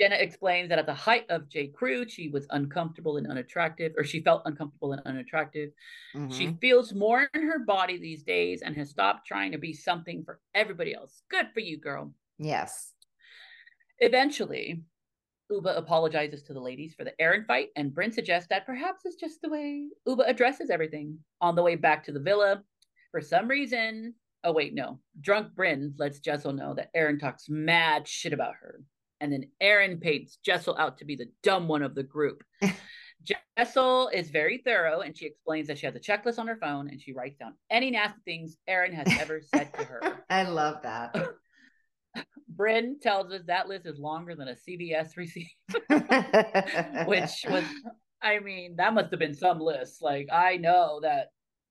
[0.00, 1.68] Jenna explains that at the height of J.
[1.68, 5.70] Crew, she was uncomfortable and unattractive, or she felt uncomfortable and unattractive.
[6.14, 6.30] Mm-hmm.
[6.30, 10.22] She feels more in her body these days and has stopped trying to be something
[10.24, 11.22] for everybody else.
[11.30, 12.12] Good for you, girl.
[12.38, 12.92] Yes.
[13.98, 14.84] Eventually,
[15.50, 19.16] Ubah apologizes to the ladies for the Erin fight, and Brynn suggests that perhaps it's
[19.16, 21.18] just the way Ubah addresses everything.
[21.40, 22.62] On the way back to the villa,
[23.10, 24.14] for some reason,
[24.44, 28.80] oh wait, no, drunk Brynn lets Jessel know that Erin talks mad shit about her
[29.20, 32.42] and then Erin paints Jessel out to be the dumb one of the group.
[33.56, 36.88] Jessel is very thorough and she explains that she has a checklist on her phone
[36.88, 40.24] and she writes down any nasty things Erin has ever said to her.
[40.30, 41.16] I love that.
[42.56, 45.50] Brynn tells us that list is longer than a CVS receipt,
[47.06, 47.64] which was,
[48.22, 50.02] I mean, that must have been some list.
[50.02, 51.28] Like, I know that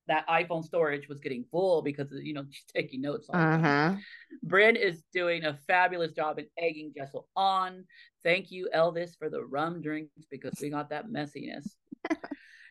[0.08, 3.28] that iPhone storage was getting full because you know she's taking notes.
[3.30, 3.96] On uh-huh.
[4.46, 7.84] Brynn is doing a fabulous job in egging Jessel on.
[8.24, 11.68] Thank you, Elvis, for the rum drinks because we got that messiness.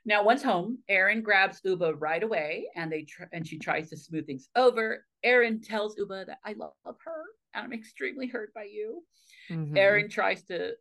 [0.05, 3.97] now, once home, Erin grabs Ubah right away, and they tr- and she tries to
[3.97, 5.05] smooth things over.
[5.23, 7.23] Erin tells Ubah that I love her
[7.53, 9.03] and I'm extremely hurt by you.
[9.49, 9.77] Mm-hmm.
[9.77, 10.73] Erin tries to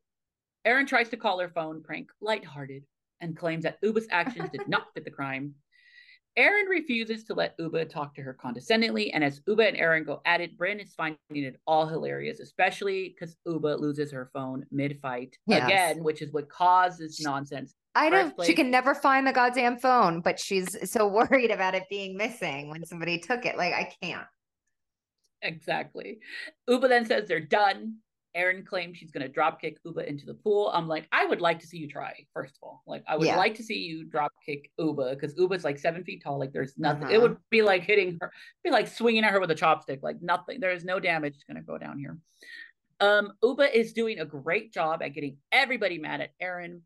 [0.65, 2.85] Erin tries to call her phone prank lighthearted
[3.21, 5.55] and claims that Ubah's actions did not fit the crime.
[6.37, 10.21] Erin refuses to let Ubah talk to her condescendingly, and as Ubah and Erin go
[10.27, 15.39] at it, Brynn is finding it all hilarious, especially because Ubah loses her phone mid-fight
[15.47, 15.65] yes.
[15.65, 17.75] again, which is what causes nonsense.
[17.95, 18.35] I don't.
[18.45, 22.69] she can never find the goddamn phone, but she's so worried about it being missing
[22.69, 23.57] when somebody took it.
[23.57, 24.27] Like I can't.
[25.41, 26.19] Exactly.
[26.69, 27.97] Ubah then says they're done.
[28.37, 30.71] Erin claims she's going to drop kick Ubah into the pool.
[30.75, 32.83] I'm like, I would like to see you try, first of all.
[32.87, 33.37] Like, I would yeah.
[33.37, 36.39] like to see you drop kick Ubah because Ubah's like seven feet tall.
[36.39, 37.05] Like, there's nothing.
[37.05, 37.15] Uh-huh.
[37.15, 38.31] It would be like hitting her,
[38.63, 40.03] be like swinging at her with a chopstick.
[40.03, 40.61] Like, nothing.
[40.61, 42.19] There is no damage going to go down here.
[43.01, 46.83] Um, Ubah is doing a great job at getting everybody mad at Erin.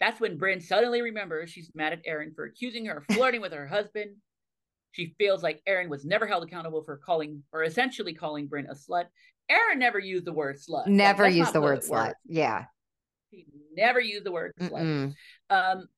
[0.00, 3.52] That's when Brynn suddenly remembers she's mad at Erin for accusing her of flirting with
[3.52, 4.16] her husband.
[4.92, 8.74] She feels like Erin was never held accountable for calling or essentially calling Brynn a
[8.74, 9.04] slut.
[9.48, 10.86] Erin never used the word slut.
[10.86, 12.14] Never like, used the word slut.
[12.26, 12.64] Yeah.
[13.30, 15.14] He never used the word slut.
[15.50, 15.88] Um,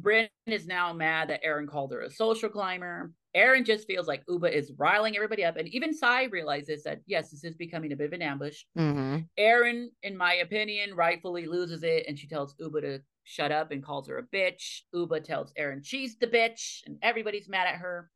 [0.00, 3.12] Brynn is now mad that Erin called her a social climber.
[3.34, 5.56] Erin just feels like Ubah is riling everybody up.
[5.56, 8.62] And even Sai realizes that, yes, this is becoming a bit of an ambush.
[8.78, 9.18] Mm-hmm.
[9.36, 12.04] Erin, in my opinion, rightfully loses it.
[12.08, 14.80] And she tells Ubah to shut up and calls her a bitch.
[14.94, 16.80] Ubah tells Erin she's the bitch.
[16.86, 18.10] And everybody's mad at her.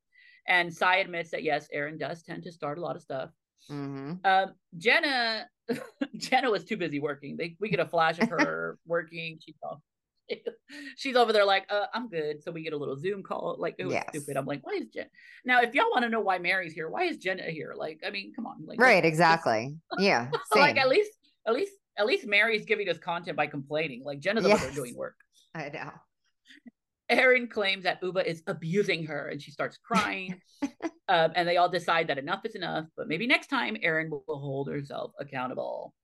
[0.48, 3.30] And Sai admits that, yes, Erin does tend to start a lot of stuff.
[3.70, 4.14] Mm-hmm.
[4.24, 5.46] Um, Jenna,
[6.16, 7.36] Jenna was too busy working.
[7.36, 9.38] They, we get a flash of her working.
[9.40, 9.80] She's off
[10.96, 12.42] she's over there like, uh, I'm good.
[12.42, 13.56] So we get a little Zoom call.
[13.58, 14.06] Like it was yes.
[14.10, 14.36] stupid.
[14.36, 15.06] I'm like, why is Jen?
[15.44, 17.74] Now, if y'all want to know why Mary's here, why is Jenna here?
[17.76, 18.64] Like, I mean, come on.
[18.64, 19.76] Like, right, exactly.
[19.98, 20.28] yeah.
[20.54, 21.10] like at least,
[21.46, 24.02] at least, at least Mary's giving us content by complaining.
[24.04, 24.56] Like Jenna's yes.
[24.56, 25.16] over there doing work.
[25.54, 25.90] I know.
[27.12, 30.40] Erin claims that Ubah is abusing her and she starts crying.
[31.08, 34.22] um, and they all decide that enough is enough, but maybe next time Erin will
[34.26, 35.94] hold herself accountable.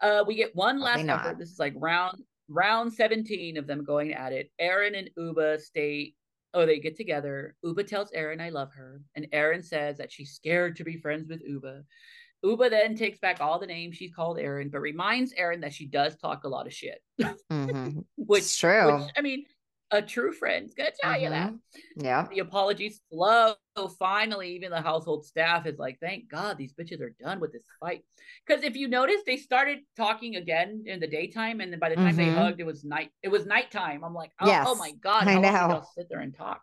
[0.00, 1.38] Uh, we get one last effort.
[1.38, 4.50] This is like round round 17 of them going at it.
[4.58, 6.14] Erin and Ubah stay,
[6.54, 7.54] oh, they get together.
[7.64, 9.02] Ubah tells Erin, I love her.
[9.14, 11.82] And Erin says that she's scared to be friends with Ubah.
[12.44, 15.86] Ubah then takes back all the names she's called Erin, but reminds Erin that she
[15.86, 17.00] does talk a lot of shit.
[17.20, 18.00] Mm-hmm.
[18.16, 19.00] which is true.
[19.00, 19.44] Which, I mean,
[19.90, 21.24] a true friend's gonna tell mm-hmm.
[21.24, 21.54] you that.
[21.96, 22.26] Yeah.
[22.30, 23.54] The apologies flow.
[23.98, 27.62] Finally, even the household staff is like, thank God these bitches are done with this
[27.78, 28.02] fight.
[28.44, 31.94] Because if you notice, they started talking again in the daytime, and then by the
[31.94, 32.16] time mm-hmm.
[32.16, 33.10] they hugged, it was night.
[33.22, 34.02] It was nighttime.
[34.02, 34.66] I'm like, oh, yes.
[34.68, 35.84] oh my God, I know.
[35.94, 36.60] sit there and talk.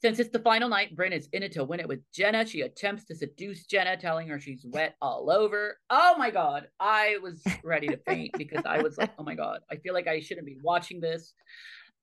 [0.00, 2.44] Since it's the final night, Brynn is in it to win it with Jenna.
[2.44, 5.78] She attempts to seduce Jenna, telling her she's wet all over.
[5.90, 6.66] Oh my God.
[6.80, 10.08] I was ready to faint because I was like, oh my God, I feel like
[10.08, 11.34] I shouldn't be watching this.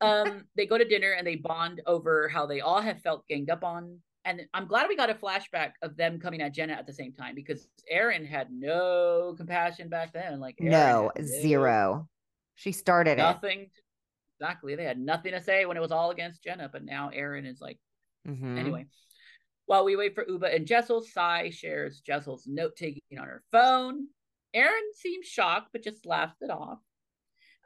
[0.01, 3.49] Um, they go to dinner and they bond over how they all have felt ganged
[3.49, 3.99] up on.
[4.23, 7.11] And I'm glad we got a flashback of them coming at Jenna at the same
[7.11, 10.39] time because Erin had no compassion back then.
[10.39, 12.07] Like, Erin no, zero.
[12.55, 13.71] She started nothing it
[14.39, 14.75] exactly.
[14.75, 17.61] They had nothing to say when it was all against Jenna, but now Erin is
[17.61, 17.77] like,
[18.27, 18.57] mm-hmm.
[18.57, 18.85] anyway.
[19.65, 24.07] While we wait for Ubah and Jessel, Sai shares Jessel's note taking on her phone.
[24.53, 26.79] Erin seems shocked, but just laughs it off.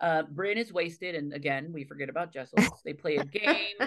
[0.02, 2.58] Uh, Brynn is wasted, and again, we forget about Jessel.
[2.86, 3.78] they play a game,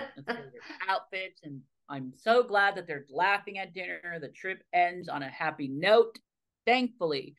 [0.89, 1.61] outfits, and
[1.91, 4.19] I'm so glad that they're laughing at dinner.
[4.19, 6.19] The trip ends on a happy note,
[6.65, 7.35] thankfully.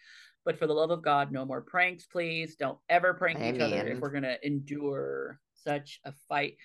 [0.48, 2.56] But for the love of God, no more pranks, please.
[2.56, 3.64] Don't ever prank I each mean.
[3.64, 6.56] other if we're gonna endure such a fight.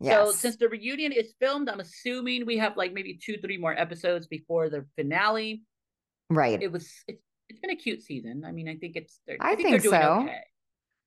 [0.00, 0.14] Yes.
[0.14, 3.78] So since the reunion is filmed, I'm assuming we have like maybe two, three more
[3.78, 5.62] episodes before the finale.
[6.30, 6.62] Right.
[6.62, 8.42] It was it's, it's been a cute season.
[8.42, 10.20] I mean, I think it's I, I, think, think so.
[10.22, 10.40] Okay.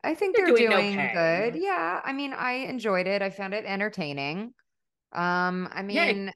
[0.04, 1.50] I think they're, they're doing, doing okay.
[1.52, 1.60] good.
[1.60, 2.00] Yeah.
[2.04, 3.24] I mean, I enjoyed it.
[3.24, 4.54] I found it entertaining.
[5.14, 6.32] Um, I mean, yeah,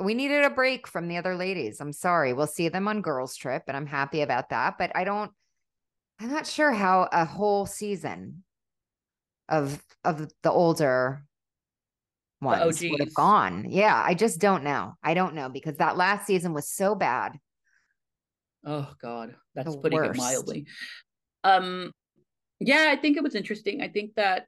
[0.00, 1.80] we needed a break from the other ladies.
[1.80, 2.32] I'm sorry.
[2.32, 5.30] We'll see them on girls trip and I'm happy about that, but I don't
[6.20, 8.44] I'm not sure how a whole season
[9.48, 11.24] of of the older
[12.40, 13.66] ones the would have gone.
[13.68, 14.94] Yeah, I just don't know.
[15.02, 17.38] I don't know because that last season was so bad.
[18.64, 20.18] Oh god, that's the putting worst.
[20.18, 20.66] it mildly.
[21.44, 21.92] Um
[22.58, 23.80] yeah, I think it was interesting.
[23.80, 24.46] I think that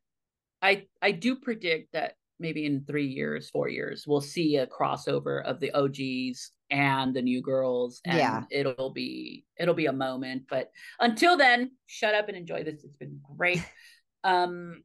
[0.61, 5.43] I I do predict that maybe in three years, four years, we'll see a crossover
[5.45, 8.01] of the OGs and the new girls.
[8.05, 8.43] And yeah.
[8.51, 10.43] it'll be it'll be a moment.
[10.51, 10.71] But
[11.01, 12.85] until then, shut up and enjoy this.
[12.85, 13.65] It's been great.
[14.25, 14.83] um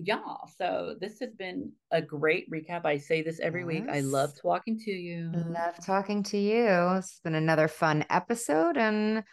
[0.00, 0.20] yeah,
[0.56, 2.86] so this has been a great recap.
[2.86, 3.66] I say this every yes.
[3.66, 3.84] week.
[3.90, 5.32] I love talking to you.
[5.34, 6.68] Love talking to you.
[6.96, 9.24] It's been another fun episode, and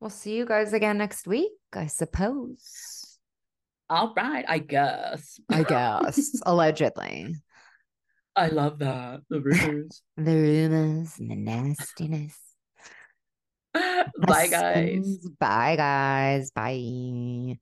[0.00, 3.01] we'll see you guys again next week, I suppose.
[3.92, 5.38] All right, I guess.
[5.50, 6.40] I guess.
[6.46, 7.36] Allegedly.
[8.34, 9.20] I love that.
[9.28, 10.02] The rumors.
[10.16, 12.38] the rumors and the nastiness.
[13.74, 15.18] Bye, guys.
[15.38, 16.50] Bye, guys.
[16.52, 17.58] Bye.